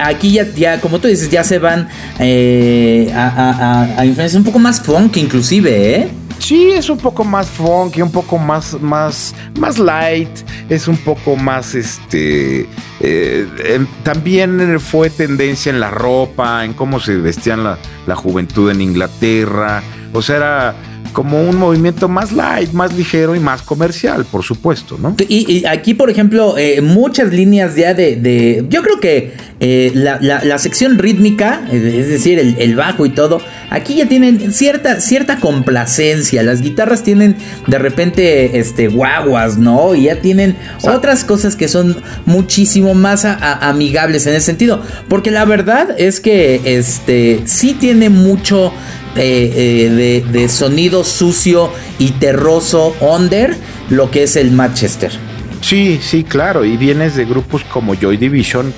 [0.00, 1.88] Aquí ya, ya como tú dices, ya se van
[2.18, 6.08] eh, a, a, a influencias un poco más funk inclusive, ¿eh?
[6.38, 10.30] Sí, es un poco más funky, un poco más, más, más light,
[10.68, 12.68] es un poco más, este,
[13.00, 18.70] eh, em, también fue tendencia en la ropa, en cómo se vestían la, la juventud
[18.70, 19.82] en Inglaterra,
[20.12, 20.74] o sea, era
[21.12, 25.16] como un movimiento más light, más ligero y más comercial, por supuesto, ¿no?
[25.28, 30.98] Y, aquí, por ejemplo, eh, muchas líneas ya de, yo creo que eh, la, sección
[30.98, 33.40] rítmica, es decir, el, bajo y todo,
[33.70, 36.42] aquí ya tienen cierta, cierta complacencia.
[36.42, 37.36] Las guitarras tienen
[37.66, 39.94] de repente este, guaguas, ¿no?
[39.94, 41.96] Y ya tienen otras cosas que son
[42.26, 44.82] muchísimo más amigables en ese sentido.
[45.08, 48.72] Porque la verdad es que este, sí tiene mucho
[49.16, 53.56] eh, de, sonido sucio y terroso under
[53.90, 55.12] lo que es el Manchester.
[55.60, 58.72] Sí, sí, claro, y vienes de grupos como Joy Division,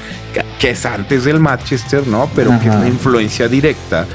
[0.59, 2.31] que, es antes del Manchester, ¿no?
[2.35, 4.07] Pero que es una influencia directa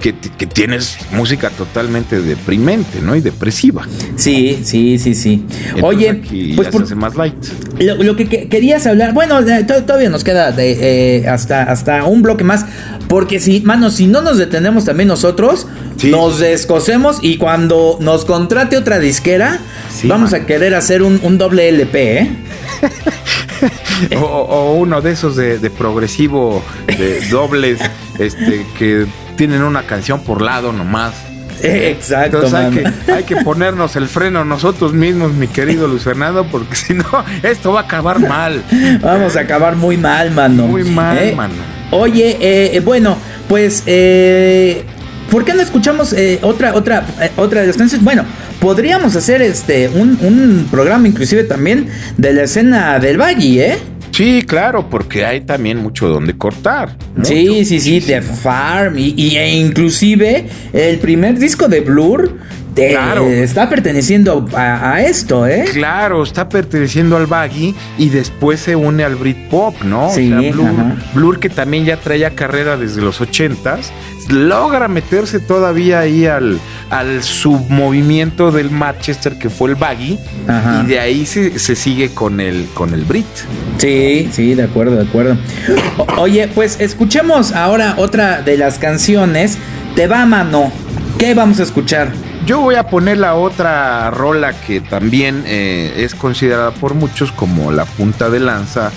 [0.00, 0.12] que,
[0.46, 3.14] tienes música totalmente deprimente, ¿no?
[3.14, 3.86] Y depresiva.
[4.16, 5.44] Sí, sí, sí, sí.
[5.82, 6.22] Oye,
[6.56, 7.34] pues por, hace más light.
[7.78, 9.40] Lo, que, querías hablar, bueno,
[9.86, 12.64] todavía nos queda eh, hasta, hasta un bloque más,
[13.10, 15.66] porque si, mano, si no nos detenemos también nosotros,
[16.04, 19.58] nos descosemos y cuando nos contrate otra disquera,
[20.04, 22.30] vamos a querer hacer un, doble LP, ¿eh?
[24.16, 27.80] o, uno de esos de, de progresivo, de dobles,
[28.20, 31.12] este, que tienen una canción por lado nomás.
[31.64, 32.44] Exacto.
[32.44, 37.04] Entonces hay que, ponernos el freno nosotros mismos, mi querido Luis Fernando, porque si no,
[37.42, 38.62] esto va a acabar mal.
[39.00, 40.68] Vamos a acabar muy mal, mano.
[40.68, 41.34] Muy mal, ¿Eh?
[41.34, 41.79] mano.
[41.90, 43.16] Oye, eh, eh, bueno,
[43.48, 43.80] pues,
[45.30, 48.04] ¿por qué no escuchamos otra, otra, otra de las canciones?
[48.04, 48.24] Bueno,
[48.60, 53.78] podríamos hacer este un, un programa inclusive también de la escena del Valle, ¿eh?
[54.12, 56.96] Sí, claro, porque hay también mucho donde cortar.
[57.22, 62.36] Sí, sí, sí, The Farm y, e inclusive el primer disco de Blur
[62.74, 63.26] claro.
[63.28, 65.64] está perteneciendo a, esto, ¿eh?
[65.72, 70.10] Claro, está perteneciendo al baggy y después se une al Britpop, ¿no?
[70.10, 70.70] Sí, Blur,
[71.14, 73.92] Blur, que también ya traía carrera desde los ochentas,
[74.28, 76.58] logra meterse todavía ahí al,
[76.90, 80.18] al submovimiento del Manchester que fue el baggy
[80.82, 83.26] y de ahí se, sigue con el, con el Brit.
[83.78, 85.36] Sí, sí, de acuerdo, de acuerdo.
[86.18, 89.58] oye, pues escuchemos ahora otra de las canciones.
[89.96, 90.72] Te va mano.
[91.18, 92.12] ¿Qué vamos a escuchar?
[92.50, 97.70] Yo voy a poner la otra rola que también eh, es considerada por muchos como
[97.70, 98.90] la punta de lanza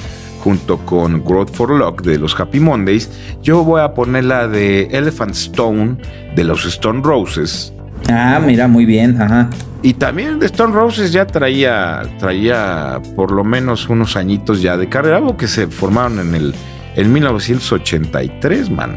[0.43, 3.11] junto con Growth for Luck de los Happy Mondays.
[3.43, 5.97] Yo voy a poner la de Elephant Stone
[6.35, 7.71] de los Stone Roses.
[8.09, 9.51] Ah, mira, muy bien, ajá.
[9.83, 15.17] Y también Stone Roses ya traía, traía por lo menos unos añitos ya de carrera,
[15.17, 16.55] algo que se formaron en el
[16.95, 18.95] en 1983, mano.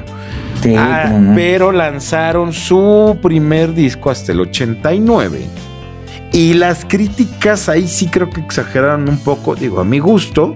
[0.77, 5.47] Ah, pero lanzaron su primer disco hasta el 89.
[6.33, 10.55] Y las críticas ahí sí creo que exageraron un poco, digo, a mi gusto,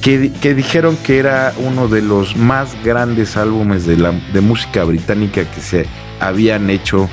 [0.00, 5.44] que, dijeron que era uno de los más grandes álbumes de, la, de música británica
[5.44, 5.86] que se
[6.20, 7.08] habían hecho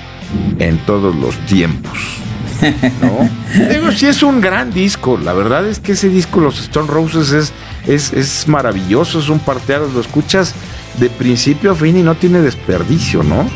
[0.60, 1.98] en todos los tiempos.
[3.02, 3.30] ¿No?
[3.70, 5.18] Digo, sí es un gran disco.
[5.18, 7.54] La verdad es que ese disco, los Stone Roses, es,
[7.88, 9.88] es, es maravilloso, es un parteado.
[9.88, 10.54] Lo escuchas
[11.00, 13.50] de principio a fin y no tiene desperdicio, ¿no?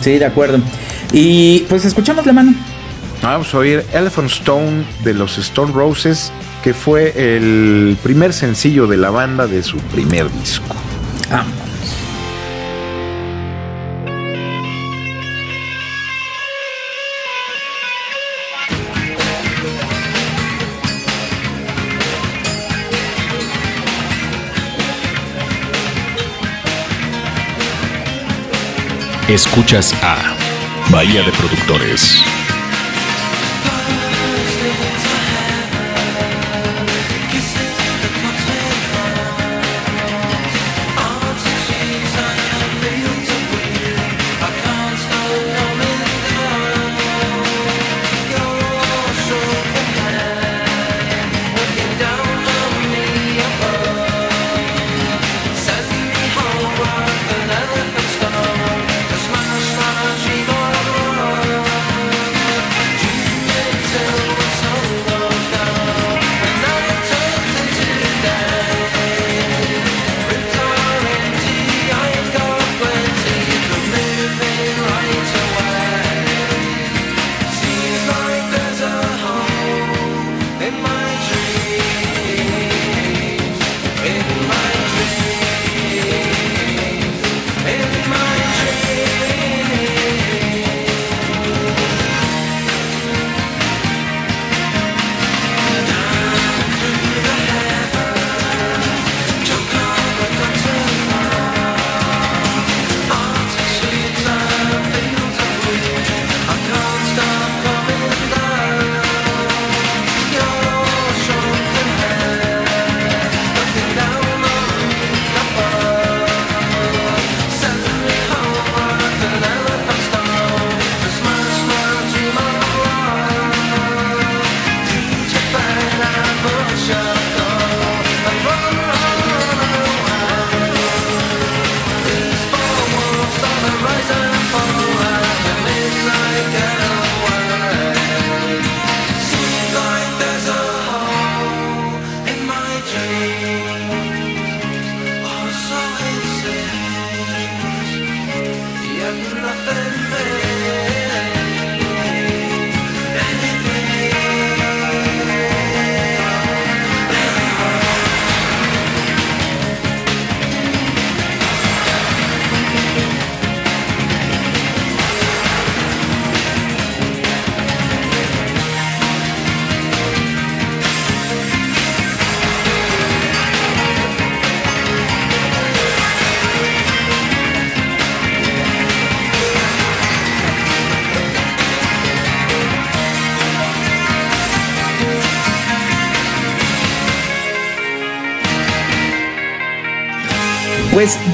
[0.00, 0.58] Sí, de acuerdo.
[1.12, 2.54] Y pues escuchamos la mano.
[3.22, 6.32] Vamos a oír Elephant Stone de los Stone Roses,
[6.62, 10.74] que fue el primer sencillo de la banda de su primer disco.
[11.30, 11.44] Ah.
[29.34, 30.34] Escuchas a
[30.90, 32.39] Bahía de Productores.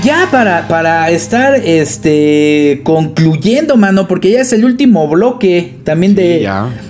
[0.03, 6.49] Ya para, para estar este concluyendo, mano, porque ya es el último bloque también de,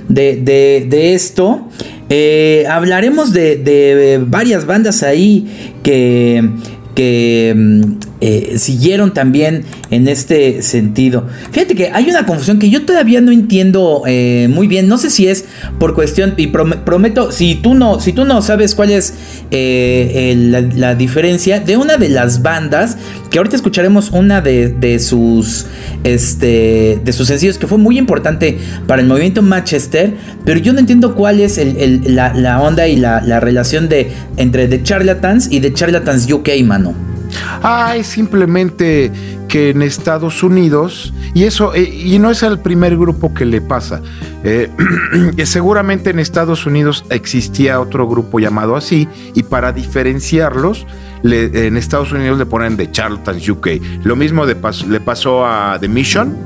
[0.09, 1.69] de, de, esto.
[2.09, 6.49] Eh, hablaremos de, de varias bandas ahí que,
[6.95, 11.27] que mm, eh, siguieron también en este sentido.
[11.53, 14.89] Fíjate que hay una confusión que yo todavía no entiendo eh, muy bien.
[14.89, 15.45] No sé si es
[15.79, 19.13] por cuestión y prometo si tú no si tú no sabes cuál es
[19.51, 20.35] eh,
[20.75, 22.97] la, diferencia de una de las bandas
[23.31, 25.67] que ahorita escucharemos una de, sus
[26.05, 28.57] este de sus sencillos que fue muy importante
[28.87, 30.15] para el movimiento Manchester,
[30.45, 31.61] pero yo no entiendo cuál es
[32.07, 37.16] la, onda y la, relación de entre The Charlatans y The Charlatans UK, mano.
[37.63, 39.13] Ah, es simplemente
[39.49, 43.61] que en Estados Unidos, y eso, eh, y no es el primer grupo que le
[43.61, 44.03] pasa,
[44.45, 44.71] eh,
[45.45, 50.87] seguramente en Estados Unidos existía otro grupo llamado así, y para diferenciarlos,
[51.23, 53.69] en Estados Unidos le ponen The Charlatans UK.
[54.05, 56.37] Lo mismo le pasó a The Mission,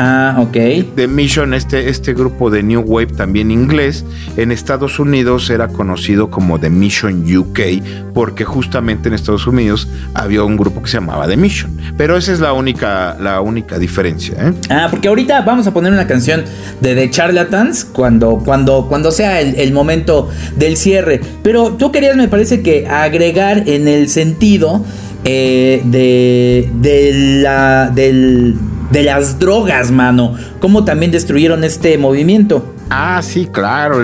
[0.00, 0.94] Ah, ok.
[0.94, 4.04] The Mission, este, este grupo de New Wave también inglés,
[4.36, 10.44] en Estados Unidos era conocido como The Mission UK, porque justamente en Estados Unidos había
[10.44, 11.76] un grupo que se llamaba The Mission.
[11.96, 14.36] Pero esa es la única, la única diferencia.
[14.38, 14.52] ¿eh?
[14.70, 16.44] Ah, porque ahorita vamos a poner una canción
[16.80, 21.20] de The Charlatans cuando, cuando, cuando sea el, momento del cierre.
[21.42, 24.84] Pero tú querías, me parece que agregar en el sentido
[25.24, 28.56] eh, de, de, la, del,
[28.90, 30.36] de las drogas, mano.
[30.60, 32.74] Cómo también destruyeron este movimiento.
[32.90, 33.98] Ah, sí, claro.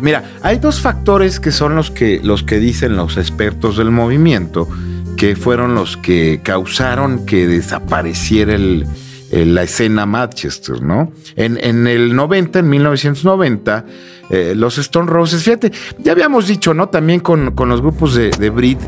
[0.00, 4.68] mira, hay dos factores que son los que, los que dicen los expertos del movimiento,
[5.16, 8.86] que fueron los que causaron que desapareciera el,
[9.30, 11.12] la escena Manchester, ¿no?
[11.34, 13.84] En, en el 90, en 1990,
[14.30, 15.42] eh, los Stone Roses.
[15.42, 16.88] Fíjate, ya habíamos dicho, ¿no?
[16.88, 18.78] También con, los grupos de, de Brit,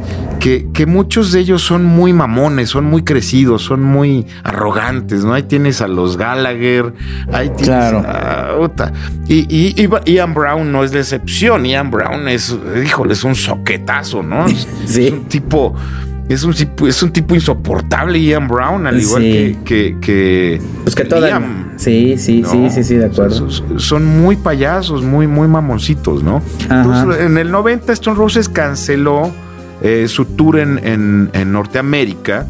[0.41, 5.35] que, que, muchos de ellos son muy mamones, son muy crecidos, son muy arrogantes, ¿no?
[5.35, 6.93] Ahí tienes a los Gallagher,
[7.33, 8.03] ahí tienes claro.
[8.07, 8.93] a...
[9.29, 14.23] Y, y, Ian Brown no es de excepción, Ian Brown es, híjole, es un soquetazo,
[14.23, 14.47] ¿no?
[14.87, 15.07] Sí.
[15.07, 15.75] Es un tipo...
[16.29, 16.55] Es un,
[16.87, 21.41] es un tipo insoportable Ian Brown, al igual que, que, Pues que toda...
[21.77, 23.49] Sí, sí, sí, sí, sí, de acuerdo.
[23.79, 26.43] Son, muy payasos, muy, muy mamoncitos, ¿no?
[26.63, 29.33] Entonces, en el 90 Stone Roses canceló
[29.81, 32.47] eh, su tour en, en, Norteamérica,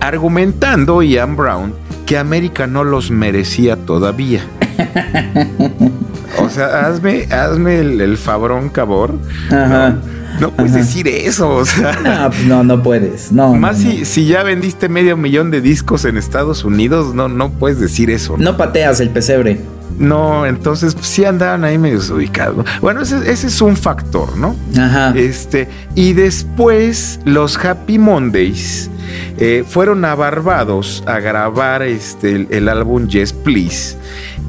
[0.00, 1.72] argumentando Ian Brown
[2.04, 4.42] que América no los merecía todavía.
[6.38, 9.14] o sea, hazme, hazme el, fabrón cabor.
[9.50, 9.90] Ajá.
[9.90, 10.19] No
[10.50, 11.92] puedes decir eso, o sea.
[12.02, 13.32] No, pues no, no puedes.
[13.32, 13.54] No.
[13.54, 17.80] Más si, si ya vendiste medio millón de discos en Estados Unidos, no, no puedes
[17.80, 18.36] decir eso.
[18.38, 19.60] No, pateas el pesebre.
[19.98, 22.64] No, entonces pues, sí andaban ahí medio ubicados.
[22.80, 24.56] Bueno, ese, es un factor, ¿no?
[24.78, 25.12] Ajá.
[25.14, 28.90] Este, y después los Happy Mondays
[29.38, 33.96] eh, fueron a Barbados a grabar este, el, el álbum Yes Please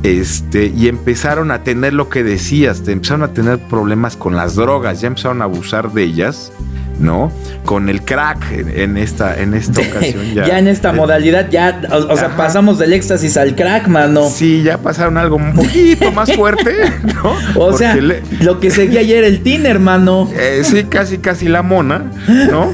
[0.03, 5.01] este, y empezaron a tener lo que decías, empezaron a tener problemas con las drogas,
[5.01, 6.51] ya empezaron a abusar de ellas.
[6.99, 7.31] ¿no?
[7.65, 10.33] Con el crack en, esta, en esta ocasión.
[10.33, 14.29] Ya, en esta modalidad, ya, o, sea, pasamos del éxtasis al crack, mano.
[14.29, 17.33] Sí, ya pasaron algo un poquito más fuerte, ¿no?
[17.55, 20.29] O sea, lo que seguía ayer el tin, hermano.
[20.35, 22.05] Eh, sí, casi, casi la mona,
[22.49, 22.71] ¿no?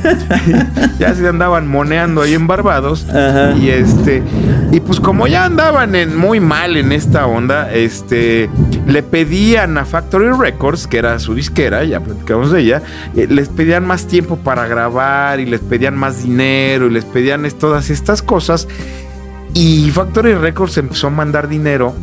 [1.00, 3.06] ya se andaban moneando ahí en Barbados.
[3.62, 4.24] Y este,
[4.72, 8.50] y pues como ya andaban en, muy mal en esta onda, este,
[8.86, 12.82] le pedían a Factory Records, que era su disquera, ya platicamos de ella,
[13.16, 17.50] eh, les pedían más tiempo para grabar y les pedían más dinero y les pedían
[17.52, 18.68] todas estas cosas.
[19.54, 21.96] Y Factory Records empezó a mandar dinero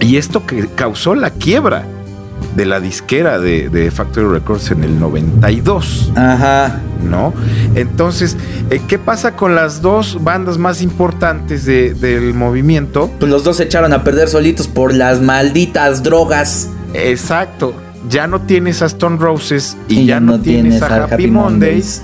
[0.00, 1.86] y esto que causó la quiebra
[2.54, 6.12] de la disquera de, Factory Records en el 92.
[6.16, 6.80] Ajá.
[7.02, 7.34] ¿No?
[7.74, 8.36] Entonces,
[8.70, 13.10] eh, ¿qué pasa con las dos bandas más importantes del movimiento?
[13.18, 16.70] Pues los dos se echaron a perder solitos por las malditas drogas.
[16.94, 22.02] Exacto ya no tienes a Stone Roses y, ya, no, tienes, a Happy, Mondays.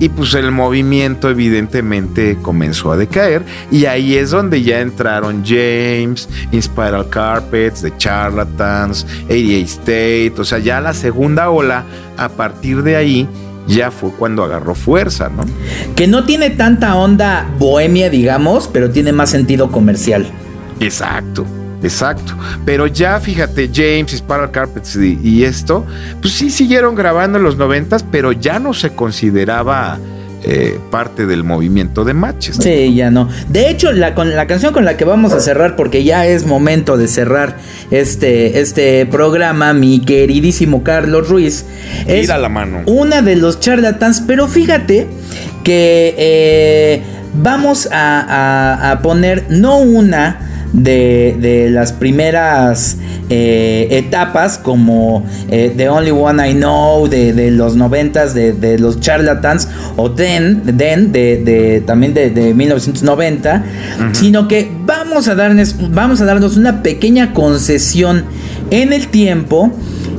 [0.00, 3.42] Y pues el movimiento evidentemente comenzó a decaer.
[3.70, 10.34] Y ahí es donde ya entraron James, Inspiral Carpets, The Charlatans, 88 State.
[10.38, 11.84] O sea, ya la segunda ola,
[12.16, 13.28] a partir de ahí,
[13.66, 15.44] ya fue cuando agarró fuerza, ¿no?
[15.94, 20.26] Que no tiene tanta onda bohemia, digamos, pero tiene más sentido comercial.
[20.80, 21.46] Exacto.
[21.84, 22.34] Exacto.
[22.64, 25.86] Pero ya fíjate, James, Spiral Carpets y, esto,
[26.20, 29.98] pues sí siguieron grabando en los noventas, pero ya no se consideraba
[30.42, 32.56] eh, parte del movimiento de matches.
[32.60, 33.28] Sí, ya no.
[33.48, 36.46] De hecho, la, con, la canción con la que vamos a cerrar, porque ya es
[36.46, 37.58] momento de cerrar
[37.90, 41.66] este, este programa, mi queridísimo Carlos Ruiz,
[42.06, 42.80] es la mano.
[42.86, 45.06] una de los charlatans, pero fíjate
[45.62, 47.02] que eh,
[47.34, 52.96] vamos a poner no una, de, las primeras
[53.30, 59.68] eh, etapas como eh, The Only One I Know de, los noventas de, los charlatans
[59.96, 63.64] o Den, Den de, también de, 1990
[64.12, 68.24] sino que vamos a, darnos, vamos a darnos una pequeña concesión
[68.70, 69.72] en el tiempo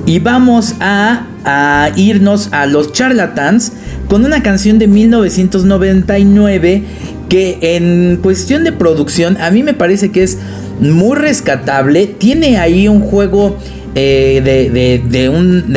[0.05, 3.73] y vamos a, a irnos a los charlatans
[4.07, 6.83] con una canción de 1999
[7.30, 10.38] que en cuestión de producción a mí me parece que es
[10.80, 12.07] muy rescatable.
[12.07, 13.57] Tiene ahí un juego
[13.97, 15.73] eh, de, de, un,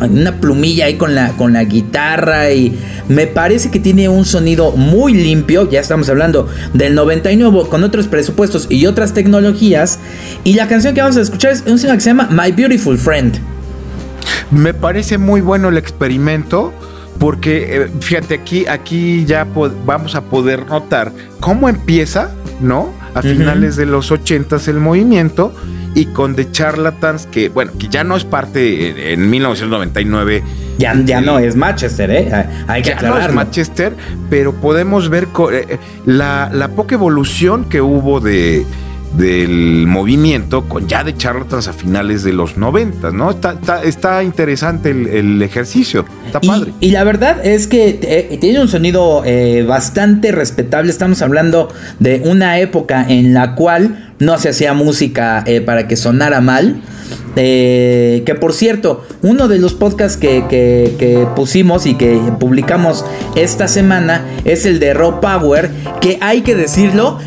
[0.00, 2.74] una plumilla ahí con la, con la guitarra y
[3.08, 5.68] me parece que tiene un sonido muy limpio.
[5.70, 9.98] Ya estamos hablando del 99 con otros presupuestos y otras tecnologías.
[10.42, 13.38] Y la canción que vamos a escuchar es una que se llama My Beautiful Friend.
[14.50, 16.72] Me parece muy bueno el experimento
[17.20, 19.46] porque eh, fíjate aquí, aquí ya
[19.84, 22.92] vamos a poder notar cómo empieza ¿no?
[23.14, 25.52] A finales de los ochentas el movimiento
[25.94, 30.44] y con The Charlatans, que bueno, que ya no es parte en 1999.
[30.78, 32.46] Ya, ya no es Manchester, ¿eh?
[32.68, 33.94] Hay que ya no es Manchester,
[34.30, 38.64] pero podemos ver eh, la, la poca evolución que hubo de,
[39.16, 43.30] del movimiento con ya de charlatans a finales de los 90, ¿no?
[43.30, 46.72] Está, está, interesante el, ejercicio, está padre.
[46.80, 50.90] Y, la verdad es que eh, tiene un sonido eh, bastante respetable.
[50.90, 55.96] Estamos hablando de una época en la cual no se hacía música eh, para que
[55.96, 56.82] sonara mal.
[57.34, 63.04] que por cierto, uno de los podcasts que, que, pusimos y que publicamos
[63.34, 67.18] esta semana es el de Raw Power, que hay que decirlo,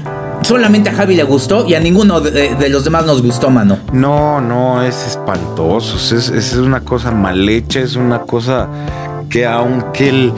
[0.44, 3.78] solamente a Javi le gustó y a ninguno de, los demás nos gustó, mano.
[3.92, 5.98] No, no, es espantoso.
[6.16, 8.68] Es, es una cosa mal hecha, es una cosa
[9.30, 10.34] que aunque el,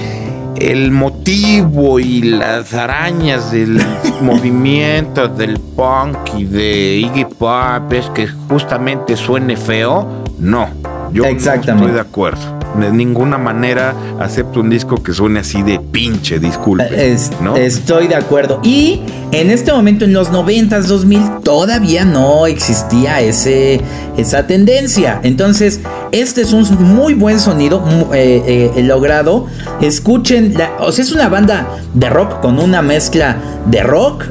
[0.56, 3.82] el motivo y las arañas del
[4.22, 10.70] movimiento del punk y de Iggy Pop es que justamente suene feo, no.
[11.12, 15.80] Yo no estoy de acuerdo de ninguna manera acepto un disco que suene así de
[15.96, 16.90] pinche, disculpe.
[16.92, 17.56] Eh, ¿no?
[17.56, 18.60] Estoy de acuerdo.
[18.64, 23.80] Y en este momento, en los 90s, 2000, todavía no existía ese,
[24.18, 25.22] esa tendencia.
[25.24, 25.80] Entonces,
[26.12, 26.66] este es un
[26.96, 27.82] muy buen sonido
[28.14, 29.48] eh, eh, logrado.
[29.80, 34.26] Escuchen, o sea, es una banda de rock con una mezcla de rock,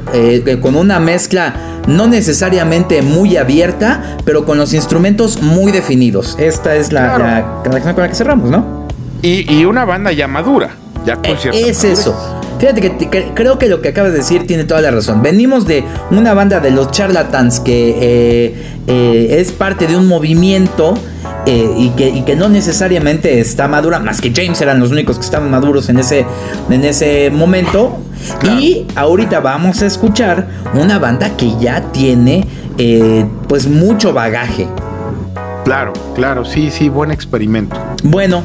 [0.61, 1.55] con una mezcla
[1.87, 6.35] no necesariamente muy abierta, pero con los instrumentos muy definidos.
[6.39, 8.85] Esta es la, canción con la que cerramos, ¿no?
[9.21, 10.75] Y, una banda ya madura,
[11.05, 12.15] ya con eh, Es eso.
[12.59, 15.21] Fíjate que, creo que lo que acabas de decir tiene toda la razón.
[15.21, 18.55] Venimos de una banda de los charlatans que eh,
[18.87, 20.93] eh, es parte de un movimiento
[21.45, 25.25] y, que, y, que, no necesariamente está madura, más que James eran los únicos que
[25.25, 26.25] estaban maduros en ese,
[26.69, 27.97] en ese momento.
[28.43, 32.47] Y ahorita vamos a escuchar una banda que ya tiene
[33.47, 34.67] pues mucho bagaje.
[35.65, 37.75] Claro, claro, sí, sí, buen experimento.
[38.03, 38.43] Bueno,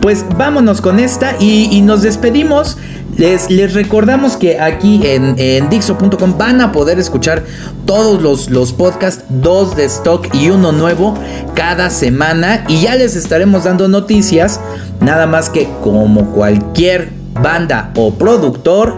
[0.00, 2.76] pues vámonos con esta y, nos despedimos.
[3.16, 7.42] Les, les, recordamos que aquí en, en Dixo.com van a poder escuchar
[7.84, 11.14] todos los, los podcasts, dos de stock y uno nuevo
[11.54, 12.64] cada semana.
[12.68, 14.60] Y ya les estaremos dando noticias.
[15.00, 17.10] Nada más que como cualquier
[17.42, 18.94] banda o productor,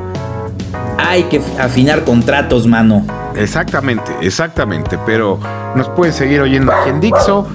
[0.98, 3.04] hay que afinar contratos, mano.
[3.36, 4.98] Exactamente, exactamente.
[5.06, 5.38] Pero
[5.74, 7.46] nos pueden seguir oyendo aquí en Dixo.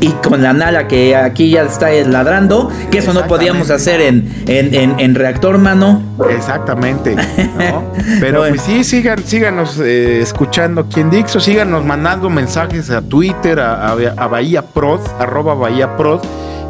[0.00, 4.32] Y con la Nala que aquí ya está ladrando, que eso no podíamos hacer en,
[4.46, 6.02] en, reactor, mano.
[6.30, 7.16] Exactamente.
[8.20, 13.58] Pero pues sí, sigan, síganos eh, escuchando aquí en Dixo, síganos mandando mensajes a Twitter,
[13.60, 16.20] a, a Bahía Prod, arroba Bahía Prod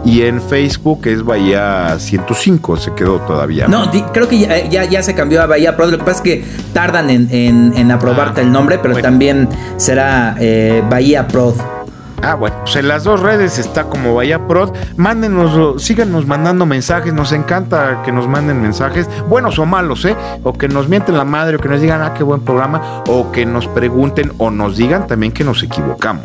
[0.04, 3.68] y en Facebook es Bahía 105, se quedó todavía.
[3.68, 4.38] No, creo que
[4.70, 5.90] ya, ya, se cambió a Bahía Prod.
[5.90, 10.36] Lo que pasa es que tardan en, en, aprobarte ah, el nombre, pero también será
[10.38, 11.54] eh, Bahía Prod.
[12.22, 14.74] Ah, bueno, pues en las dos redes está como Bahía Prod.
[14.96, 17.12] Mándenos, síganos mandando mensajes.
[17.12, 20.16] Nos encanta que nos manden mensajes, buenos o malos, ¿eh?
[20.42, 23.30] O que nos mienten la madre, o que nos digan, ah, qué buen programa, o
[23.30, 26.24] que nos pregunten, o nos digan también que nos equivocamos.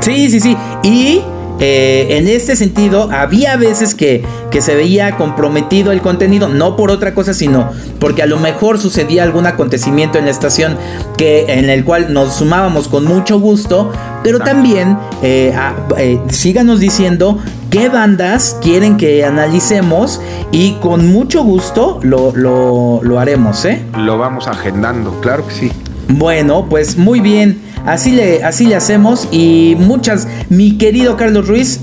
[0.00, 0.56] Sí, sí, sí.
[0.82, 1.22] Y
[1.64, 6.90] eh, en este sentido, había veces que, que, se veía comprometido el contenido, no por
[6.90, 10.76] otra cosa, sino porque a lo mejor sucedía algún acontecimiento en la estación
[11.16, 13.92] que, en el cual nos sumábamos con mucho gusto,
[14.24, 15.56] pero también eh,
[15.98, 17.38] eh, síganos diciendo
[17.70, 23.84] qué bandas quieren que analicemos y con mucho gusto lo, lo, lo haremos, ¿eh?
[23.96, 25.72] Lo vamos agendando, claro que sí.
[26.08, 27.60] Bueno, pues muy bien.
[27.86, 31.80] Así le, así le hacemos y muchas, mi querido Carlos Ruiz,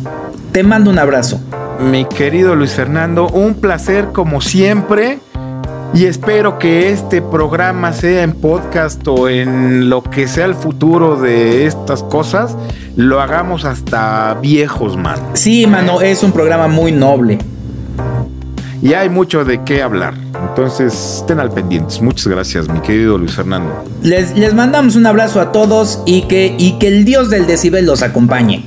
[0.51, 1.41] te mando un abrazo.
[1.79, 5.19] Mi querido Luis Fernando, un placer como siempre.
[5.93, 11.19] Y espero que este programa sea en podcast o en lo que sea el futuro
[11.19, 12.55] de estas cosas,
[12.95, 15.19] lo hagamos hasta viejos, man.
[15.33, 17.39] Sí, mano, es un programa muy noble
[18.81, 20.13] y hay mucho de qué hablar.
[20.47, 22.01] Entonces, estén al pendientes.
[22.01, 23.83] Muchas gracias, mi querido Luis Fernando.
[24.03, 27.85] Les, les mandamos un abrazo a todos y que, y que el dios del decibel
[27.85, 28.65] los acompañe.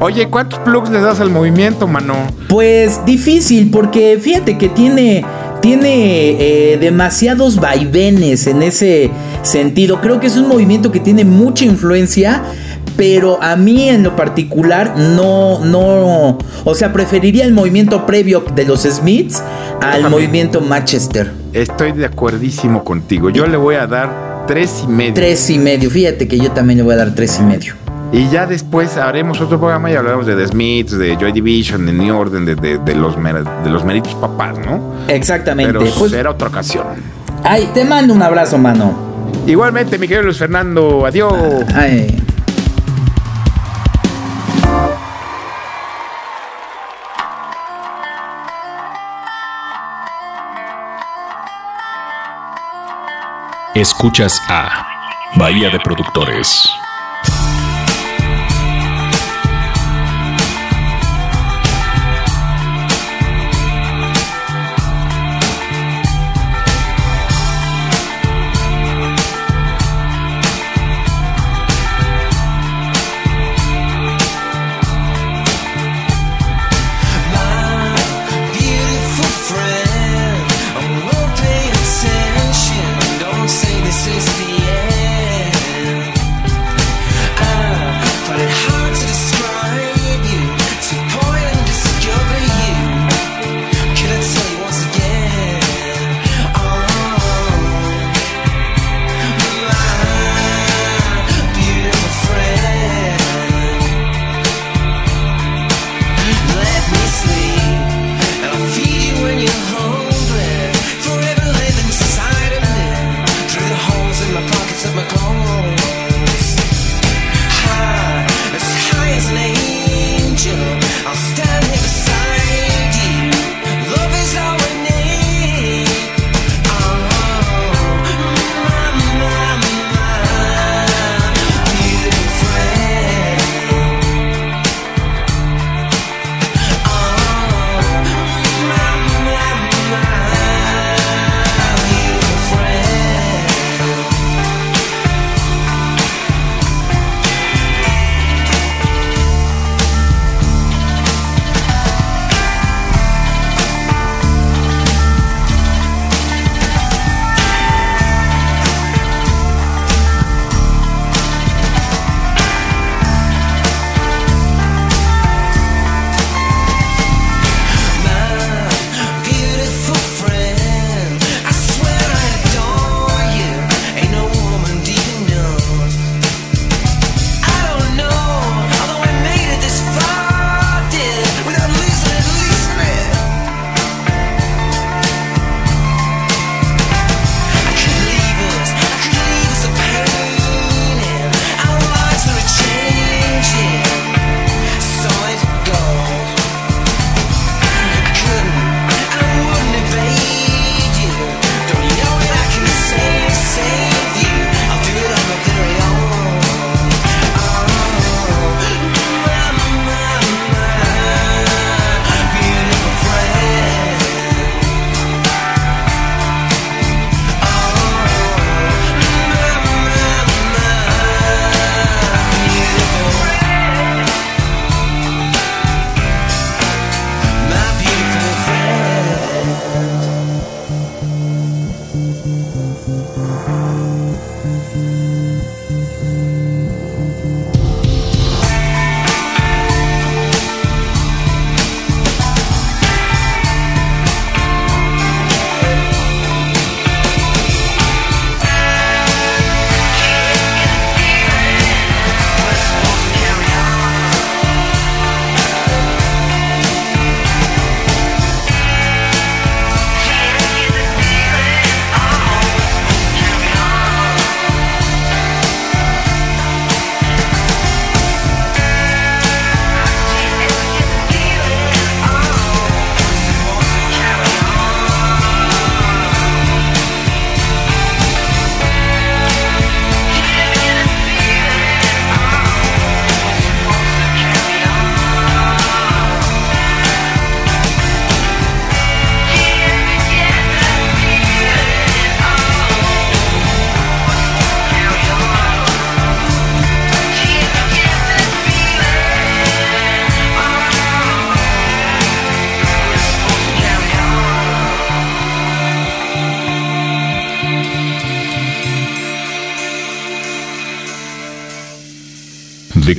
[0.00, 2.14] Oye, ¿cuántos plugs le das al movimiento, mano?
[2.48, 5.24] Pues difícil, porque fíjate que tiene,
[5.62, 9.10] tiene eh, demasiados vaivenes en ese
[9.42, 10.00] sentido.
[10.00, 12.42] Creo que es un movimiento que tiene mucha influencia
[12.96, 18.64] pero a mí en lo particular no, no, o sea, preferiría el movimiento previo de
[18.64, 19.42] los Smiths
[19.80, 21.30] al movimiento Manchester.
[21.52, 23.30] Estoy de acuerdísimo contigo.
[23.30, 25.14] Yo le voy a dar tres y medio.
[25.14, 25.90] Tres y medio.
[25.90, 27.74] Fíjate que yo también le voy a dar tres y medio.
[28.12, 31.92] Y ya después haremos otro programa y hablaremos de The Smiths, de Joy Division, de
[31.92, 34.94] New Order, de, de, los, de los meritos papás, ¿no?
[35.08, 35.72] Exactamente.
[35.72, 36.86] Pero pues, será otra ocasión.
[37.42, 38.94] Ay, te mando un abrazo, mano.
[39.46, 41.32] Igualmente, mi querido Luis Fernando, adiós.
[41.74, 42.15] Ay.
[53.76, 54.86] Escuchas a
[55.36, 56.85] Bahía de Productores.